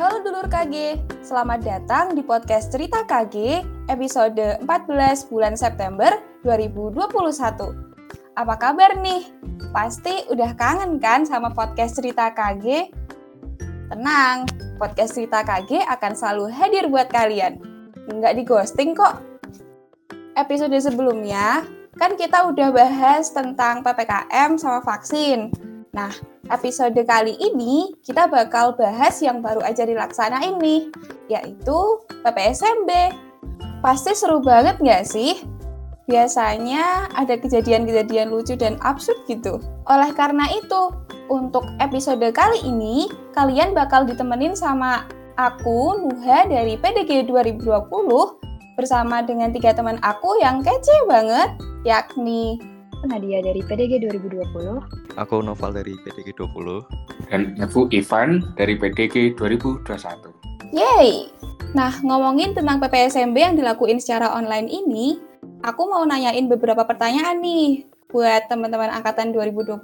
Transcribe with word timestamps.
Halo 0.00 0.24
dulur 0.24 0.48
KG, 0.48 0.96
selamat 1.20 1.60
datang 1.60 2.16
di 2.16 2.24
podcast 2.24 2.72
Cerita 2.72 3.04
KG 3.04 3.60
episode 3.92 4.56
14 4.64 5.28
bulan 5.28 5.52
September 5.60 6.16
2021. 6.40 7.12
Apa 8.32 8.56
kabar 8.56 8.96
nih? 8.96 9.28
Pasti 9.76 10.24
udah 10.32 10.56
kangen 10.56 10.96
kan 11.04 11.28
sama 11.28 11.52
podcast 11.52 12.00
Cerita 12.00 12.32
KG? 12.32 12.88
Tenang, 13.92 14.48
podcast 14.80 15.20
Cerita 15.20 15.44
KG 15.44 15.84
akan 15.84 16.12
selalu 16.16 16.48
hadir 16.48 16.88
buat 16.88 17.12
kalian. 17.12 17.60
Nggak 18.08 18.40
di 18.40 18.42
ghosting 18.48 18.96
kok. 18.96 19.20
Episode 20.32 20.80
sebelumnya, 20.80 21.68
kan 22.00 22.16
kita 22.16 22.48
udah 22.48 22.72
bahas 22.72 23.28
tentang 23.36 23.84
PPKM 23.84 24.56
sama 24.56 24.80
vaksin. 24.80 25.52
Nah, 25.92 26.08
episode 26.50 26.98
kali 27.06 27.38
ini 27.38 27.94
kita 28.02 28.26
bakal 28.26 28.74
bahas 28.74 29.22
yang 29.22 29.40
baru 29.40 29.62
aja 29.62 29.86
dilaksanain 29.86 30.58
nih, 30.58 30.90
yaitu 31.30 31.78
PPSMB. 32.26 32.90
Pasti 33.80 34.12
seru 34.12 34.42
banget 34.44 34.76
nggak 34.82 35.06
sih? 35.08 35.40
Biasanya 36.10 37.08
ada 37.14 37.38
kejadian-kejadian 37.38 38.34
lucu 38.34 38.58
dan 38.58 38.76
absurd 38.82 39.22
gitu. 39.30 39.62
Oleh 39.86 40.10
karena 40.12 40.50
itu, 40.50 40.90
untuk 41.30 41.64
episode 41.78 42.26
kali 42.34 42.60
ini, 42.66 43.06
kalian 43.32 43.72
bakal 43.72 44.02
ditemenin 44.02 44.58
sama 44.58 45.06
aku, 45.38 46.02
Nuha 46.02 46.50
dari 46.50 46.74
PDG 46.76 47.30
2020, 47.30 47.62
bersama 48.74 49.22
dengan 49.22 49.54
tiga 49.54 49.70
teman 49.70 50.02
aku 50.02 50.40
yang 50.42 50.66
kece 50.66 51.06
banget, 51.06 51.54
yakni 51.86 52.58
Nadia 53.04 53.40
dari 53.40 53.64
PDG 53.64 54.04
2020. 54.08 55.16
Aku 55.16 55.40
Noval 55.40 55.72
dari 55.72 55.96
PDG 56.04 56.36
20. 56.36 57.30
Dan 57.32 57.56
aku 57.62 57.88
Ivan 57.94 58.52
dari 58.56 58.76
PDG 58.76 59.36
2021. 59.36 60.74
Yeay! 60.74 61.30
Nah, 61.70 61.94
ngomongin 62.02 62.52
tentang 62.52 62.82
PPSMB 62.82 63.36
yang 63.38 63.54
dilakuin 63.54 64.02
secara 64.02 64.34
online 64.34 64.66
ini, 64.66 65.22
aku 65.62 65.86
mau 65.86 66.02
nanyain 66.02 66.50
beberapa 66.50 66.82
pertanyaan 66.82 67.38
nih 67.38 67.86
buat 68.10 68.50
teman-teman 68.50 68.90
angkatan 68.90 69.30
2021 69.30 69.78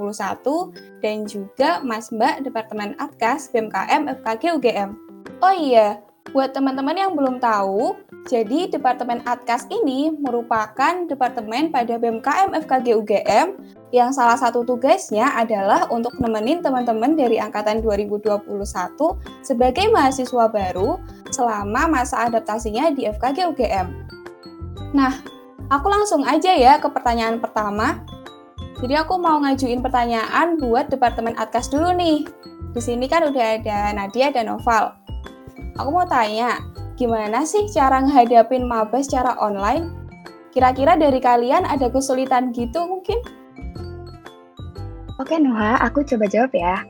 dan 0.99 1.17
juga 1.31 1.79
Mas 1.87 2.11
Mbak 2.11 2.43
Departemen 2.43 2.99
Atkas 2.99 3.49
BMKM 3.55 4.11
FKG 4.21 4.59
UGM. 4.59 4.91
Oh 5.39 5.55
iya, 5.55 6.03
buat 6.35 6.51
teman-teman 6.51 6.97
yang 6.99 7.13
belum 7.15 7.39
tahu, 7.39 7.95
jadi 8.27 8.67
Departemen 8.67 9.23
Atkas 9.23 9.71
ini 9.71 10.11
merupakan 10.11 11.07
departemen 11.07 11.71
pada 11.71 11.95
BMKM 11.95 12.51
FKG 12.67 12.99
UGM 12.99 13.47
yang 13.95 14.11
salah 14.11 14.35
satu 14.35 14.67
tugasnya 14.67 15.31
adalah 15.39 15.87
untuk 15.95 16.19
nemenin 16.19 16.59
teman-teman 16.59 17.15
dari 17.15 17.39
angkatan 17.39 17.79
2021 17.87 18.43
sebagai 19.47 19.87
mahasiswa 19.95 20.51
baru 20.51 20.99
selama 21.31 21.87
masa 21.87 22.27
adaptasinya 22.27 22.91
di 22.91 23.07
FKG 23.07 23.39
UGM. 23.55 23.87
Nah, 24.91 25.23
aku 25.71 25.87
langsung 25.87 26.27
aja 26.27 26.51
ya 26.51 26.83
ke 26.83 26.91
pertanyaan 26.91 27.39
pertama. 27.39 28.03
Jadi 28.83 28.93
aku 28.99 29.17
mau 29.17 29.39
ngajuin 29.41 29.81
pertanyaan 29.81 30.59
buat 30.59 30.91
Departemen 30.91 31.39
Atkas 31.39 31.71
dulu 31.71 31.95
nih. 31.95 32.27
Di 32.77 32.81
sini 32.83 33.09
kan 33.09 33.25
udah 33.25 33.63
ada 33.63 33.95
Nadia 33.97 34.29
dan 34.35 34.53
Noval. 34.53 35.06
Aku 35.77 35.93
mau 35.93 36.09
tanya, 36.09 36.65
gimana 36.97 37.45
sih 37.45 37.69
cara 37.69 38.01
menghadapin 38.01 38.65
maba 38.65 38.97
secara 39.05 39.37
online? 39.37 39.93
Kira-kira 40.57 40.97
dari 40.97 41.21
kalian 41.21 41.69
ada 41.69 41.93
kesulitan 41.93 42.49
gitu 42.57 42.89
mungkin? 42.89 43.21
Oke 45.21 45.37
Nuha, 45.37 45.77
aku 45.85 46.01
coba 46.01 46.25
jawab 46.33 46.53
ya. 46.57 46.81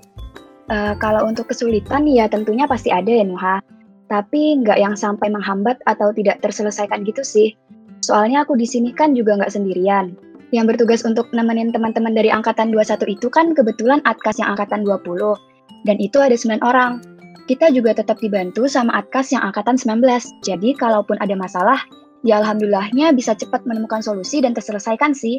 Uh, 0.70 0.94
kalau 0.98 1.26
untuk 1.26 1.50
kesulitan 1.50 2.06
ya 2.06 2.30
tentunya 2.30 2.66
pasti 2.70 2.94
ada 2.94 3.10
ya 3.10 3.26
Nuha. 3.26 3.58
Tapi 4.06 4.62
nggak 4.62 4.78
yang 4.78 4.94
sampai 4.94 5.34
menghambat 5.34 5.82
atau 5.90 6.14
tidak 6.14 6.38
terselesaikan 6.38 7.02
gitu 7.02 7.26
sih. 7.26 7.58
Soalnya 8.06 8.46
aku 8.46 8.54
di 8.54 8.70
sini 8.70 8.94
kan 8.94 9.18
juga 9.18 9.34
nggak 9.34 9.50
sendirian. 9.50 10.14
Yang 10.54 10.78
bertugas 10.78 11.02
untuk 11.02 11.26
nemenin 11.34 11.74
teman-teman 11.74 12.14
dari 12.14 12.30
angkatan 12.30 12.70
21 12.70 13.18
itu 13.18 13.26
kan 13.26 13.50
kebetulan 13.50 13.98
Atkas 14.06 14.38
yang 14.38 14.54
angkatan 14.54 14.86
20. 14.86 15.34
Dan 15.82 15.98
itu 15.98 16.22
ada 16.22 16.38
9 16.38 16.62
orang. 16.62 17.15
Kita 17.46 17.70
juga 17.70 17.94
tetap 17.94 18.18
dibantu 18.18 18.66
sama 18.66 18.90
Atkas 18.98 19.30
yang 19.30 19.46
angkatan 19.46 19.78
19. 19.78 20.02
Jadi 20.42 20.74
kalaupun 20.74 21.14
ada 21.22 21.38
masalah, 21.38 21.78
ya 22.26 22.42
alhamdulillahnya 22.42 23.14
bisa 23.14 23.38
cepat 23.38 23.62
menemukan 23.62 24.02
solusi 24.02 24.42
dan 24.42 24.50
terselesaikan 24.50 25.14
sih. 25.14 25.38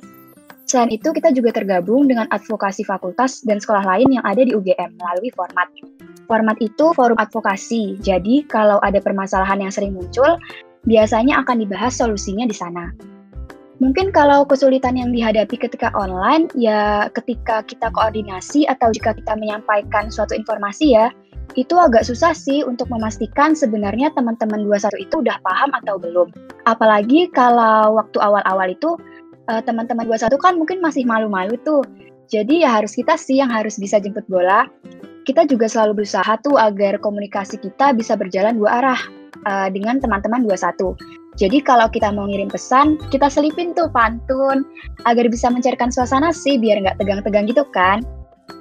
Selain 0.68 0.88
itu, 0.92 1.12
kita 1.12 1.36
juga 1.36 1.52
tergabung 1.52 2.08
dengan 2.08 2.28
advokasi 2.32 2.88
fakultas 2.88 3.44
dan 3.44 3.60
sekolah 3.60 3.84
lain 3.84 4.20
yang 4.20 4.24
ada 4.24 4.44
di 4.44 4.56
UGM 4.56 5.00
melalui 5.00 5.32
format. 5.36 5.68
Format 6.28 6.60
itu 6.60 6.92
forum 6.92 7.16
advokasi, 7.20 8.00
jadi 8.04 8.44
kalau 8.52 8.80
ada 8.84 9.00
permasalahan 9.00 9.64
yang 9.64 9.72
sering 9.72 9.96
muncul, 9.96 10.36
biasanya 10.84 11.40
akan 11.44 11.64
dibahas 11.64 11.96
solusinya 11.96 12.44
di 12.44 12.56
sana. 12.56 12.92
Mungkin 13.80 14.10
kalau 14.12 14.44
kesulitan 14.44 15.00
yang 15.00 15.16
dihadapi 15.16 15.56
ketika 15.56 15.94
online, 15.96 16.52
ya 16.58 17.08
ketika 17.16 17.64
kita 17.64 17.88
koordinasi 17.94 18.68
atau 18.68 18.90
jika 18.92 19.16
kita 19.16 19.38
menyampaikan 19.40 20.12
suatu 20.12 20.36
informasi 20.36 20.98
ya, 20.98 21.14
itu 21.58 21.74
agak 21.74 22.06
susah 22.06 22.38
sih 22.38 22.62
untuk 22.62 22.86
memastikan 22.94 23.58
sebenarnya 23.58 24.14
teman-teman 24.14 24.62
21 24.70 24.94
itu 25.02 25.26
udah 25.26 25.42
paham 25.42 25.74
atau 25.74 25.98
belum. 25.98 26.30
Apalagi 26.70 27.34
kalau 27.34 27.98
waktu 27.98 28.22
awal-awal 28.22 28.70
itu 28.70 28.94
uh, 29.50 29.62
teman-teman 29.66 30.06
21 30.06 30.38
kan 30.38 30.54
mungkin 30.54 30.78
masih 30.80 31.04
malu-malu 31.04 31.58
tuh. 31.66 31.82
Jadi 32.30 32.62
ya 32.62 32.78
harus 32.78 32.94
kita 32.94 33.18
sih 33.18 33.42
yang 33.42 33.50
harus 33.50 33.82
bisa 33.82 33.98
jemput 33.98 34.24
bola. 34.30 34.70
Kita 35.26 35.44
juga 35.50 35.66
selalu 35.68 36.06
berusaha 36.06 36.40
tuh 36.46 36.56
agar 36.56 37.02
komunikasi 37.02 37.60
kita 37.60 37.92
bisa 37.98 38.14
berjalan 38.16 38.56
dua 38.56 38.80
arah 38.80 39.02
uh, 39.50 39.68
dengan 39.74 39.98
teman-teman 39.98 40.46
21. 40.46 40.94
Jadi 41.38 41.62
kalau 41.62 41.86
kita 41.90 42.10
mau 42.10 42.26
ngirim 42.26 42.50
pesan, 42.50 42.98
kita 43.14 43.30
selipin 43.30 43.74
tuh 43.78 43.90
pantun 43.94 44.66
agar 45.06 45.26
bisa 45.30 45.54
mencairkan 45.54 45.94
suasana 45.94 46.34
sih 46.34 46.58
biar 46.58 46.82
nggak 46.82 46.98
tegang-tegang 46.98 47.46
gitu 47.46 47.66
kan. 47.70 48.02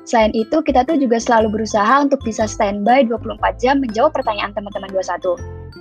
Selain 0.06 0.30
itu, 0.34 0.62
kita 0.62 0.86
tuh 0.86 0.94
juga 0.98 1.18
selalu 1.18 1.60
berusaha 1.60 2.02
untuk 2.02 2.22
bisa 2.22 2.46
standby 2.46 3.02
24 3.10 3.58
jam 3.58 3.82
menjawab 3.82 4.14
pertanyaan 4.14 4.54
teman-teman 4.54 4.90
21. 4.94 5.34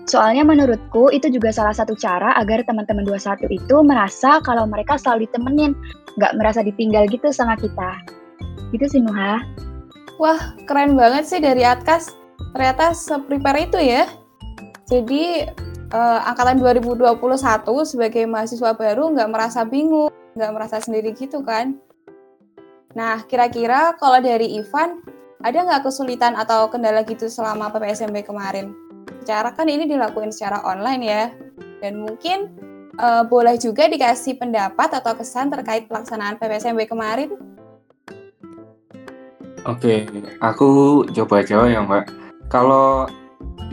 Soalnya 0.05 0.45
menurutku 0.45 1.09
itu 1.09 1.29
juga 1.33 1.49
salah 1.49 1.73
satu 1.73 1.97
cara 1.97 2.33
agar 2.37 2.61
teman-teman 2.65 3.05
21 3.05 3.49
itu 3.49 3.75
merasa 3.81 4.41
kalau 4.41 4.65
mereka 4.69 4.97
selalu 4.97 5.29
ditemenin, 5.29 5.73
nggak 6.17 6.33
merasa 6.37 6.61
ditinggal 6.61 7.09
gitu 7.09 7.29
sama 7.29 7.57
kita. 7.57 8.01
Gitu 8.73 8.85
sih 8.89 9.01
Nuha. 9.01 9.41
Wah, 10.17 10.57
keren 10.69 10.97
banget 10.97 11.25
sih 11.29 11.41
dari 11.41 11.61
Atkas. 11.65 12.13
Ternyata 12.53 12.93
se-prepare 12.97 13.67
itu 13.67 13.77
ya. 13.81 14.09
Jadi, 14.85 15.49
uh, 15.91 16.19
angkatan 16.29 16.61
2021 16.61 17.17
sebagai 17.85 18.23
mahasiswa 18.29 18.71
baru 18.73 19.11
nggak 19.13 19.29
merasa 19.29 19.65
bingung, 19.65 20.13
nggak 20.37 20.51
merasa 20.53 20.77
sendiri 20.81 21.13
gitu 21.13 21.41
kan. 21.41 21.77
Nah, 22.95 23.27
kira-kira 23.27 23.93
kalau 23.99 24.23
dari 24.23 24.55
Ivan, 24.55 25.03
ada 25.43 25.67
nggak 25.67 25.83
kesulitan 25.85 26.33
atau 26.39 26.71
kendala 26.71 27.03
gitu 27.03 27.27
selama 27.27 27.69
PPSMB 27.69 28.23
kemarin? 28.23 28.71
secara 29.25 29.57
kan 29.57 29.65
ini 29.65 29.89
dilakukan 29.89 30.29
secara 30.29 30.61
online 30.61 31.01
ya. 31.01 31.23
Dan 31.81 32.05
mungkin 32.05 32.53
uh, 33.01 33.25
boleh 33.25 33.57
juga 33.57 33.89
dikasih 33.89 34.37
pendapat 34.37 35.01
atau 35.01 35.17
kesan 35.17 35.49
terkait 35.49 35.89
pelaksanaan 35.89 36.37
PPSMB 36.37 36.85
kemarin. 36.85 37.33
Oke, 39.65 40.05
aku 40.45 41.01
coba 41.09 41.41
jawab 41.41 41.73
ya 41.73 41.81
Mbak. 41.81 42.05
Kalau 42.53 43.09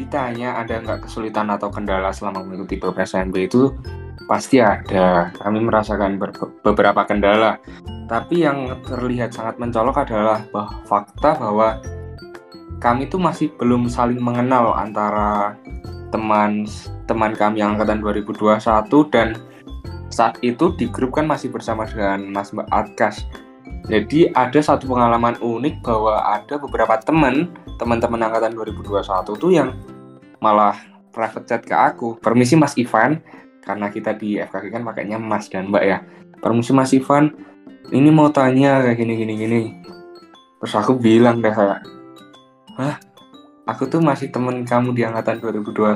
ditanya 0.00 0.56
ada 0.56 0.80
nggak 0.80 1.04
kesulitan 1.04 1.52
atau 1.52 1.68
kendala 1.68 2.16
selama 2.16 2.40
mengikuti 2.40 2.80
PPSMB 2.80 3.36
itu 3.44 3.76
pasti 4.32 4.64
ada. 4.64 5.28
Kami 5.36 5.60
merasakan 5.60 6.16
beberapa 6.64 7.04
kendala. 7.04 7.60
Tapi 8.08 8.48
yang 8.48 8.80
terlihat 8.80 9.36
sangat 9.36 9.60
mencolok 9.60 10.08
adalah 10.08 10.40
bahwa 10.48 10.80
fakta 10.88 11.36
bahwa 11.36 11.76
kami 12.80 13.12
tuh 13.12 13.20
masih 13.20 13.52
belum 13.60 13.92
saling 13.92 14.16
mengenal 14.16 14.72
antara 14.72 15.60
teman 16.08 16.64
teman 17.04 17.36
kami 17.36 17.60
yang 17.60 17.76
angkatan 17.76 18.00
2021 18.00 18.56
dan 19.12 19.36
saat 20.08 20.40
itu 20.40 20.72
di 20.80 20.88
grup 20.88 21.12
kan 21.20 21.28
masih 21.28 21.52
bersama 21.52 21.84
dengan 21.84 22.32
Mas 22.32 22.56
Mbak 22.56 22.68
Atkas. 22.72 23.28
Jadi 23.92 24.32
ada 24.32 24.60
satu 24.64 24.88
pengalaman 24.88 25.36
unik 25.44 25.84
bahwa 25.84 26.24
ada 26.24 26.56
beberapa 26.56 26.96
teman 27.04 27.52
teman-teman 27.76 28.24
angkatan 28.24 28.56
2021 28.56 29.28
tuh 29.36 29.52
yang 29.52 29.76
malah 30.40 30.76
private 31.12 31.44
chat 31.44 31.62
ke 31.64 31.76
aku. 31.76 32.16
Permisi 32.18 32.56
Mas 32.56 32.74
Ivan, 32.80 33.20
karena 33.62 33.88
kita 33.88 34.18
di 34.18 34.36
FKG 34.42 34.74
kan 34.74 34.82
pakainya 34.82 35.16
Mas 35.16 35.46
dan 35.46 35.70
Mbak 35.70 35.84
ya. 35.86 35.98
Permisi 36.42 36.74
Mas 36.74 36.90
Ivan, 36.92 37.30
ini 37.94 38.10
mau 38.10 38.28
tanya 38.34 38.82
kayak 38.82 38.98
gini 38.98 39.14
gini 39.14 39.34
gini. 39.38 39.62
Terus 40.58 40.74
aku 40.74 40.98
bilang 40.98 41.38
deh 41.38 41.54
kayak, 41.54 41.86
Hah? 42.78 42.98
Aku 43.70 43.86
tuh 43.86 44.02
masih 44.02 44.34
temen 44.34 44.66
kamu 44.66 44.90
di 44.90 45.06
angkatan 45.06 45.38
2021. 45.38 45.94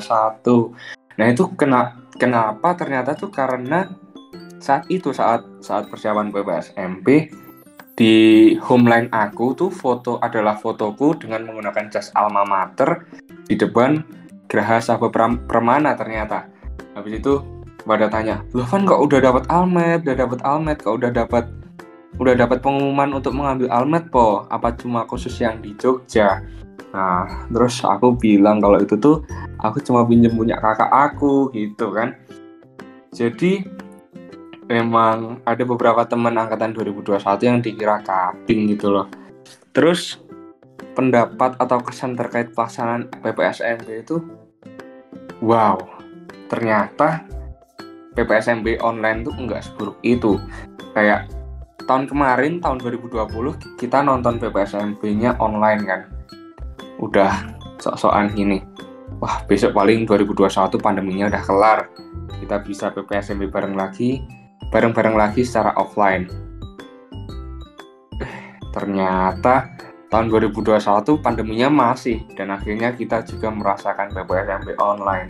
Nah 1.19 1.27
itu 1.27 1.51
kena, 1.59 1.99
kenapa 2.15 2.79
ternyata 2.79 3.19
tuh 3.19 3.35
karena 3.35 3.91
saat 4.63 4.87
itu 4.87 5.11
saat 5.11 5.43
saat 5.59 5.91
persiapan 5.91 6.31
SMP 6.63 7.29
di 7.97 8.15
home 8.61 8.87
line 8.87 9.09
aku 9.09 9.57
tuh 9.57 9.73
foto 9.73 10.21
adalah 10.21 10.55
fotoku 10.61 11.17
dengan 11.17 11.49
menggunakan 11.49 11.89
jas 11.89 12.13
alma 12.13 12.45
mater 12.45 13.09
di 13.49 13.57
depan 13.57 14.05
Geraha 14.47 14.79
Sabah 14.85 15.09
Permana 15.49 15.97
ternyata 15.97 16.45
habis 16.93 17.19
itu 17.25 17.56
pada 17.87 18.11
tanya 18.11 18.43
loh 18.51 18.67
kan 18.67 18.83
kok 18.83 18.99
udah 18.99 19.23
dapat 19.23 19.45
almet? 19.47 20.03
Udah 20.03 20.17
dapat 20.19 20.41
almet? 20.43 20.79
Kok 20.83 20.95
udah 20.99 21.11
dapat 21.15 21.45
udah 22.19 22.35
dapat 22.35 22.59
pengumuman 22.61 23.15
untuk 23.15 23.33
mengambil 23.33 23.71
almet 23.71 24.11
po? 24.11 24.45
Apa 24.51 24.75
cuma 24.75 25.07
khusus 25.07 25.33
yang 25.39 25.63
di 25.63 25.73
Jogja? 25.79 26.43
Nah 26.91 27.47
terus 27.55 27.81
aku 27.87 28.19
bilang 28.19 28.59
kalau 28.59 28.83
itu 28.83 28.99
tuh 28.99 29.23
aku 29.63 29.79
cuma 29.81 30.03
pinjem 30.03 30.35
punya 30.35 30.59
kakak 30.59 30.91
aku 30.91 31.55
gitu 31.55 31.95
kan. 31.95 32.19
Jadi 33.15 33.65
memang 34.67 35.41
ada 35.47 35.63
beberapa 35.63 36.03
teman 36.05 36.35
angkatan 36.35 36.75
2021 36.75 37.23
yang 37.47 37.59
dikira 37.63 38.03
kaping 38.03 38.67
gitu 38.75 38.91
loh. 38.91 39.07
Terus 39.71 40.19
pendapat 40.97 41.61
atau 41.61 41.79
kesan 41.85 42.17
terkait 42.17 42.57
pelaksanaan 42.57 43.13
PPSMB 43.21 43.89
itu 44.01 44.17
wow 45.45 45.77
ternyata 46.49 47.29
PPSMB 48.17 48.81
online 48.81 49.23
tuh 49.23 49.35
enggak 49.37 49.69
seburuk 49.69 50.01
itu. 50.01 50.41
Kayak 50.97 51.29
tahun 51.85 52.09
kemarin 52.09 52.59
tahun 52.59 52.81
2020 52.81 53.77
kita 53.79 54.01
nonton 54.03 54.41
PPSMB-nya 54.41 55.37
online 55.39 55.83
kan. 55.85 56.01
Udah 56.99 57.55
sok-sokan 57.79 58.33
gini. 58.33 58.65
Wah 59.21 59.45
besok 59.45 59.77
paling 59.77 60.09
2021 60.09 60.49
pandeminya 60.81 61.29
udah 61.29 61.43
kelar. 61.45 61.81
Kita 62.41 62.57
bisa 62.65 62.91
PPSMB 62.91 63.53
bareng 63.53 63.77
lagi 63.77 64.25
bareng-bareng 64.71 65.15
lagi 65.15 65.47
secara 65.47 65.73
offline. 65.79 66.27
Ternyata 68.75 69.73
tahun 70.13 70.29
2021 70.29 71.25
pandeminya 71.25 71.69
masih 71.73 72.23
dan 72.37 72.53
akhirnya 72.53 72.93
kita 72.93 73.25
juga 73.25 73.49
merasakan 73.49 74.13
PPSMB 74.13 74.77
online. 74.77 75.29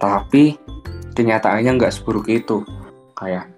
Tapi 0.00 0.56
kenyataannya 1.12 1.78
nggak 1.78 1.94
seburuk 1.94 2.28
itu 2.28 2.64
kayak 3.16 3.48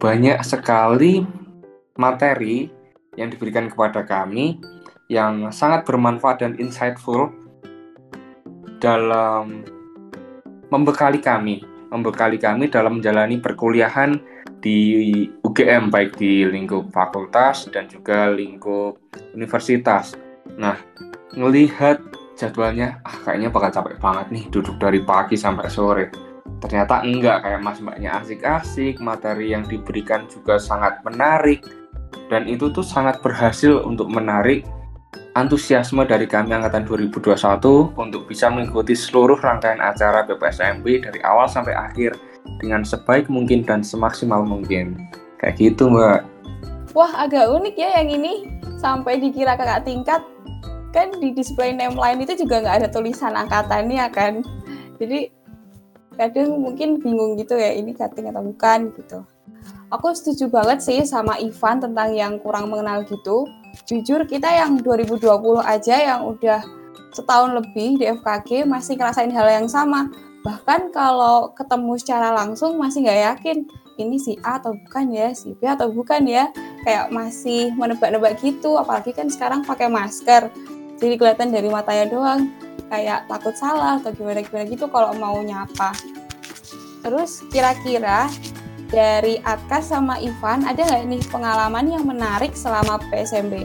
banyak 0.00 0.38
sekali 0.42 1.24
materi 1.96 2.70
yang 3.18 3.28
diberikan 3.28 3.68
kepada 3.68 4.06
kami 4.06 4.58
yang 5.10 5.50
sangat 5.50 5.84
bermanfaat 5.86 6.42
dan 6.46 6.52
insightful 6.58 7.30
dalam 8.80 9.66
membekali 10.70 11.18
kami 11.18 11.66
membekali 11.90 12.38
kami 12.38 12.70
dalam 12.70 13.02
menjalani 13.02 13.42
perkuliahan 13.42 14.14
di 14.62 15.26
UGM 15.42 15.90
baik 15.90 16.16
di 16.16 16.46
lingkup 16.46 16.94
fakultas 16.94 17.66
dan 17.74 17.90
juga 17.90 18.30
lingkup 18.30 18.96
universitas. 19.34 20.14
Nah, 20.54 20.78
ngelihat 21.34 21.98
jadwalnya, 22.38 23.02
ah 23.02 23.16
kayaknya 23.26 23.50
bakal 23.50 23.70
capek 23.74 23.96
banget 23.98 24.26
nih 24.30 24.44
duduk 24.48 24.76
dari 24.78 25.02
pagi 25.02 25.34
sampai 25.34 25.66
sore. 25.66 26.29
Ternyata 26.58 27.06
enggak, 27.06 27.46
kayak 27.46 27.60
mas 27.62 27.78
mbaknya 27.78 28.20
asik-asik, 28.20 28.98
materi 28.98 29.54
yang 29.54 29.64
diberikan 29.64 30.26
juga 30.26 30.58
sangat 30.58 31.00
menarik, 31.06 31.62
dan 32.28 32.50
itu 32.50 32.68
tuh 32.74 32.84
sangat 32.84 33.22
berhasil 33.22 33.80
untuk 33.86 34.10
menarik 34.10 34.66
antusiasme 35.38 36.02
dari 36.06 36.26
kami 36.26 36.50
angkatan 36.58 36.82
2021 36.86 37.94
untuk 37.94 38.26
bisa 38.26 38.50
mengikuti 38.50 38.98
seluruh 38.98 39.38
rangkaian 39.38 39.78
acara 39.78 40.26
BPSMB 40.26 41.06
dari 41.06 41.20
awal 41.22 41.46
sampai 41.46 41.74
akhir 41.74 42.18
dengan 42.58 42.82
sebaik 42.82 43.30
mungkin 43.30 43.62
dan 43.62 43.86
semaksimal 43.86 44.42
mungkin. 44.42 44.98
Kayak 45.38 45.56
gitu, 45.56 45.88
Mbak. 45.88 46.20
Wah, 46.92 47.12
agak 47.24 47.46
unik 47.46 47.74
ya 47.78 48.02
yang 48.02 48.10
ini. 48.10 48.34
Sampai 48.80 49.20
dikira 49.20 49.54
kakak 49.54 49.86
tingkat. 49.86 50.20
Kan 50.90 51.14
di 51.22 51.30
display 51.30 51.70
name 51.70 51.94
line 51.94 52.26
itu 52.26 52.34
juga 52.34 52.66
nggak 52.66 52.76
ada 52.82 52.88
tulisan 52.90 53.38
angkatannya 53.38 54.06
kan. 54.10 54.42
Jadi 54.98 55.30
kadang 56.20 56.60
mungkin 56.60 57.00
bingung 57.00 57.40
gitu 57.40 57.56
ya, 57.56 57.72
ini 57.72 57.96
cutting 57.96 58.28
atau 58.28 58.44
bukan 58.44 58.92
gitu. 58.92 59.24
Aku 59.88 60.12
setuju 60.12 60.52
banget 60.52 60.84
sih 60.84 61.00
sama 61.08 61.40
Ivan 61.40 61.80
tentang 61.80 62.12
yang 62.12 62.36
kurang 62.44 62.68
mengenal 62.68 63.08
gitu. 63.08 63.48
Jujur 63.88 64.28
kita 64.28 64.52
yang 64.52 64.76
2020 64.84 65.24
aja 65.64 65.96
yang 65.96 66.28
udah 66.28 66.60
setahun 67.10 67.50
lebih 67.58 67.98
di 67.98 68.04
FKG 68.06 68.68
masih 68.68 68.94
ngerasain 68.94 69.32
hal 69.34 69.48
yang 69.50 69.66
sama 69.66 70.06
bahkan 70.40 70.88
kalau 70.88 71.52
ketemu 71.52 72.00
secara 72.00 72.32
langsung 72.32 72.80
masih 72.80 73.04
nggak 73.04 73.20
yakin 73.34 73.58
ini 74.00 74.16
si 74.16 74.40
A 74.40 74.56
atau 74.56 74.72
bukan 74.72 75.12
ya 75.12 75.28
si 75.36 75.52
B 75.52 75.68
atau 75.68 75.92
bukan 75.92 76.24
ya 76.24 76.48
kayak 76.80 77.12
masih 77.12 77.76
menebak-nebak 77.76 78.40
gitu 78.40 78.80
apalagi 78.80 79.12
kan 79.12 79.28
sekarang 79.28 79.60
pakai 79.60 79.92
masker 79.92 80.48
jadi 80.96 81.14
kelihatan 81.20 81.52
dari 81.52 81.68
matanya 81.68 82.08
doang 82.08 82.48
kayak 82.90 83.30
takut 83.30 83.54
salah 83.54 84.02
atau 84.02 84.10
gimana 84.10 84.42
gimana 84.42 84.66
gitu 84.66 84.90
kalau 84.90 85.14
mau 85.14 85.38
nyapa 85.38 85.94
terus 87.00 87.40
kira-kira 87.48 88.28
dari 88.90 89.38
Atka 89.46 89.78
sama 89.80 90.18
Ivan 90.18 90.66
ada 90.66 90.82
nggak 90.82 91.06
nih 91.06 91.22
pengalaman 91.30 91.86
yang 91.86 92.04
menarik 92.04 92.52
selama 92.58 92.98
PSMB? 93.08 93.64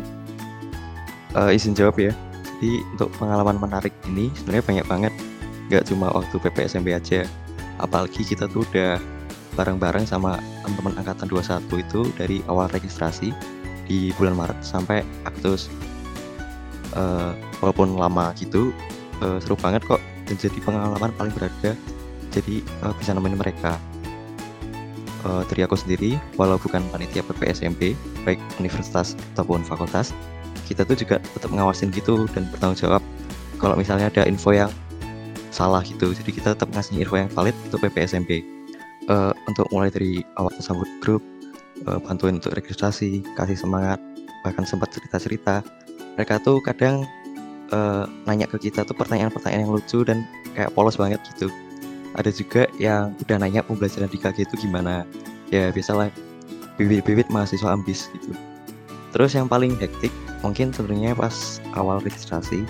Uh, 1.33 1.49
eh, 1.49 1.57
izin 1.57 1.73
jawab 1.73 1.97
ya. 1.97 2.13
Jadi 2.55 2.85
untuk 2.95 3.09
pengalaman 3.17 3.57
menarik 3.57 3.91
ini 4.07 4.29
sebenarnya 4.37 4.63
banyak 4.63 4.85
banget 4.87 5.13
nggak 5.67 5.83
cuma 5.89 6.13
waktu 6.13 6.37
PPSMB 6.39 6.87
aja 6.93 7.25
apalagi 7.81 8.21
kita 8.21 8.45
tuh 8.47 8.63
udah 8.69 9.01
bareng-bareng 9.57 10.05
sama 10.05 10.37
teman-teman 10.63 10.93
angkatan 11.01 11.27
21 11.27 11.83
itu 11.83 12.01
dari 12.15 12.37
awal 12.45 12.69
registrasi 12.69 13.33
di 13.89 14.13
bulan 14.15 14.37
Maret 14.37 14.61
sampai 14.61 15.01
Agustus 15.25 15.73
uh, 16.93 17.33
walaupun 17.59 17.97
lama 17.97 18.31
gitu 18.37 18.69
uh, 19.21 19.37
seru 19.39 19.55
banget 19.59 19.83
kok. 19.85 20.01
Dan 20.25 20.35
jadi 20.41 20.57
pengalaman 20.63 21.11
paling 21.15 21.33
berharga. 21.35 21.77
Jadi 22.33 22.65
uh, 22.83 22.93
bisa 22.97 23.13
nemenin 23.13 23.39
mereka. 23.39 23.77
Uh, 25.25 25.41
dari 25.49 25.65
aku 25.65 25.73
sendiri 25.73 26.21
walau 26.37 26.61
bukan 26.61 26.85
panitia 26.93 27.25
PPSMB 27.25 27.97
baik 28.29 28.37
universitas 28.61 29.17
ataupun 29.33 29.65
fakultas 29.65 30.13
kita 30.69 30.85
tuh 30.85 30.93
juga 30.93 31.17
tetap 31.33 31.49
ngawasin 31.49 31.89
gitu 31.89 32.29
dan 32.29 32.45
bertanggung 32.53 32.77
jawab. 32.77 33.01
Kalau 33.57 33.73
misalnya 33.73 34.13
ada 34.13 34.29
info 34.29 34.53
yang 34.53 34.69
salah 35.55 35.79
gitu 35.87 36.11
jadi 36.11 36.29
kita 36.35 36.47
tetap 36.51 36.67
ngasih 36.75 36.99
info 36.99 37.15
yang 37.15 37.31
valid 37.31 37.55
untuk 37.71 37.87
PPSMB 37.87 38.43
uh, 39.07 39.31
untuk 39.47 39.63
mulai 39.71 39.87
dari 39.87 40.19
awal 40.35 40.51
tersambut 40.51 40.89
grup 40.99 41.23
uh, 41.87 41.95
bantuin 42.03 42.43
untuk 42.43 42.51
registrasi 42.59 43.23
kasih 43.39 43.55
semangat 43.55 44.03
bahkan 44.43 44.67
sempat 44.67 44.91
cerita-cerita. 44.91 45.63
Mereka 46.19 46.43
tuh 46.43 46.59
kadang 46.61 47.07
uh, 47.71 48.05
nanya 48.29 48.45
ke 48.49 48.69
kita 48.69 48.85
tuh 48.85 48.93
pertanyaan-pertanyaan 48.97 49.65
yang 49.65 49.73
lucu 49.73 50.03
dan 50.05 50.25
kayak 50.53 50.73
polos 50.75 50.99
banget 50.99 51.21
gitu. 51.33 51.49
Ada 52.15 52.31
juga 52.31 52.67
yang 52.79 53.15
udah 53.25 53.37
nanya 53.41 53.61
pembelajaran 53.65 54.07
di 54.07 54.19
KG 54.19 54.47
itu 54.47 54.55
gimana. 54.67 55.03
Ya 55.49 55.69
biasalah 55.71 56.09
bibit-bibit 56.77 57.31
mahasiswa 57.31 57.71
ambis 57.71 58.11
gitu. 58.15 58.35
Terus 59.15 59.31
yang 59.35 59.47
paling 59.47 59.79
hektik 59.79 60.11
mungkin 60.43 60.75
sebenarnya 60.75 61.15
pas 61.15 61.63
awal 61.73 62.03
registrasi 62.03 62.67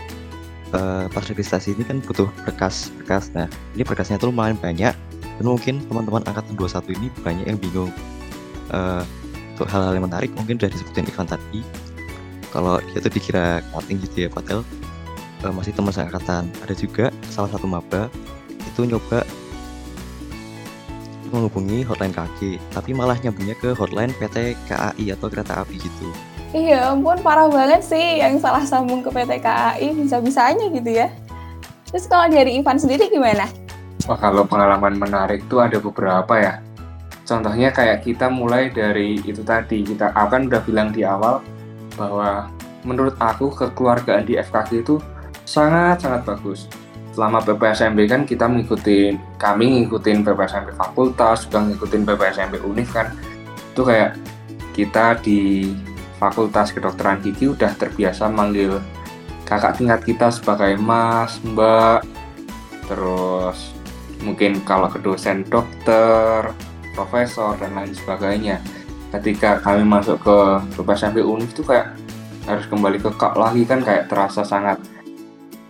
uh, 0.78 1.10
pas 1.10 1.26
registrasi 1.26 1.74
ini 1.74 1.84
kan 1.86 1.98
butuh 2.06 2.30
berkas 2.46 2.94
berkas. 3.02 3.34
Nah 3.34 3.50
ini 3.74 3.82
berkasnya 3.82 4.22
tuh 4.22 4.30
lumayan 4.30 4.58
banyak 4.58 4.94
dan 5.36 5.46
mungkin 5.46 5.82
teman-teman 5.90 6.24
angkatan 6.26 6.56
21 6.56 6.96
ini 6.96 7.08
banyak 7.26 7.46
yang 7.50 7.60
bingung. 7.60 7.92
Uh, 8.74 9.06
untuk 9.56 9.72
hal-hal 9.72 9.96
yang 9.96 10.04
menarik 10.04 10.36
mungkin 10.36 10.60
udah 10.60 10.68
disebutin 10.68 11.08
Ivan 11.08 11.32
tadi 11.32 11.64
kalau 12.56 12.80
dia 12.80 13.04
tuh 13.04 13.12
dikira 13.12 13.60
cutting 13.76 14.00
gitu 14.00 14.26
ya 14.26 14.30
padahal 14.32 14.64
uh, 15.44 15.52
masih 15.52 15.76
teman 15.76 15.92
seangkatan 15.92 16.48
ada 16.64 16.74
juga 16.74 17.12
salah 17.28 17.52
satu 17.52 17.68
maba 17.68 18.08
itu 18.64 18.88
nyoba 18.88 19.28
menghubungi 21.36 21.84
hotline 21.84 22.16
KG 22.16 22.56
tapi 22.72 22.96
malah 22.96 23.20
nyambungnya 23.20 23.60
ke 23.60 23.76
hotline 23.76 24.16
PT 24.16 24.56
KAI 24.72 25.06
atau 25.12 25.28
kereta 25.28 25.68
api 25.68 25.76
gitu 25.76 26.08
Iya 26.56 26.96
ampun, 26.96 27.20
parah 27.20 27.52
banget 27.52 27.84
sih 27.84 28.24
yang 28.24 28.40
salah 28.40 28.64
sambung 28.64 29.04
ke 29.04 29.12
PT 29.12 29.44
KAI, 29.44 29.92
bisa-bisanya 29.92 30.72
gitu 30.72 30.88
ya. 30.88 31.12
Terus 31.92 32.08
kalau 32.08 32.32
dari 32.32 32.56
Ivan 32.56 32.80
sendiri 32.80 33.12
gimana? 33.12 33.44
Wah 34.08 34.16
kalau 34.16 34.48
pengalaman 34.48 34.96
menarik 34.96 35.44
tuh 35.52 35.68
ada 35.68 35.84
beberapa 35.84 36.32
ya. 36.40 36.64
Contohnya 37.28 37.76
kayak 37.76 38.08
kita 38.08 38.32
mulai 38.32 38.72
dari 38.72 39.20
itu 39.20 39.44
tadi, 39.44 39.84
kita 39.84 40.16
akan 40.16 40.48
udah 40.48 40.62
bilang 40.64 40.96
di 40.96 41.04
awal 41.04 41.44
bahwa 41.98 42.52
menurut 42.86 43.18
aku 43.18 43.50
kekeluargaan 43.52 44.28
di 44.30 44.38
FKG 44.38 44.86
itu 44.86 45.02
sangat-sangat 45.44 46.24
bagus. 46.24 46.70
Selama 47.16 47.40
PPSMB 47.40 48.00
kan 48.12 48.22
kita 48.28 48.46
mengikuti, 48.46 49.16
kami 49.40 49.84
ngikutin 49.84 50.28
PPSMB 50.28 50.76
fakultas, 50.76 51.48
juga 51.48 51.64
ngikutin 51.64 52.04
PPSMB 52.04 52.54
univ 52.68 52.92
kan. 52.92 53.16
Itu 53.72 53.88
kayak 53.88 54.20
kita 54.76 55.24
di 55.24 55.72
Fakultas 56.20 56.76
Kedokteran 56.76 57.24
Gigi 57.24 57.52
udah 57.52 57.72
terbiasa 57.76 58.28
manggil 58.28 58.80
kakak 59.48 59.80
tingkat 59.80 60.02
kita 60.04 60.28
sebagai 60.34 60.76
Mas, 60.76 61.40
Mbak, 61.44 62.04
terus 62.90 63.72
mungkin 64.26 64.60
kalau 64.66 64.90
ke 64.90 64.98
dosen 65.00 65.46
dokter, 65.48 66.50
profesor 66.98 67.54
dan 67.62 67.78
lain 67.78 67.94
sebagainya. 67.94 68.58
Ketika 69.16 69.64
kami 69.64 69.88
masuk 69.88 70.20
ke 70.20 70.38
SMP 70.92 71.24
Univ 71.24 71.48
itu 71.48 71.64
kayak 71.64 71.96
harus 72.44 72.68
kembali 72.68 73.00
ke 73.00 73.10
kak 73.16 73.40
lagi 73.40 73.64
kan 73.64 73.80
kayak 73.80 74.12
terasa 74.12 74.44
sangat 74.44 74.78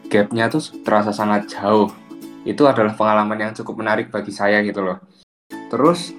gapnya 0.10 0.50
tuh 0.50 0.66
terasa 0.82 1.14
sangat 1.14 1.46
jauh. 1.54 1.94
Itu 2.42 2.66
adalah 2.66 2.98
pengalaman 2.98 3.38
yang 3.38 3.54
cukup 3.54 3.86
menarik 3.86 4.10
bagi 4.10 4.34
saya 4.34 4.66
gitu 4.66 4.82
loh. 4.82 4.98
Terus 5.70 6.10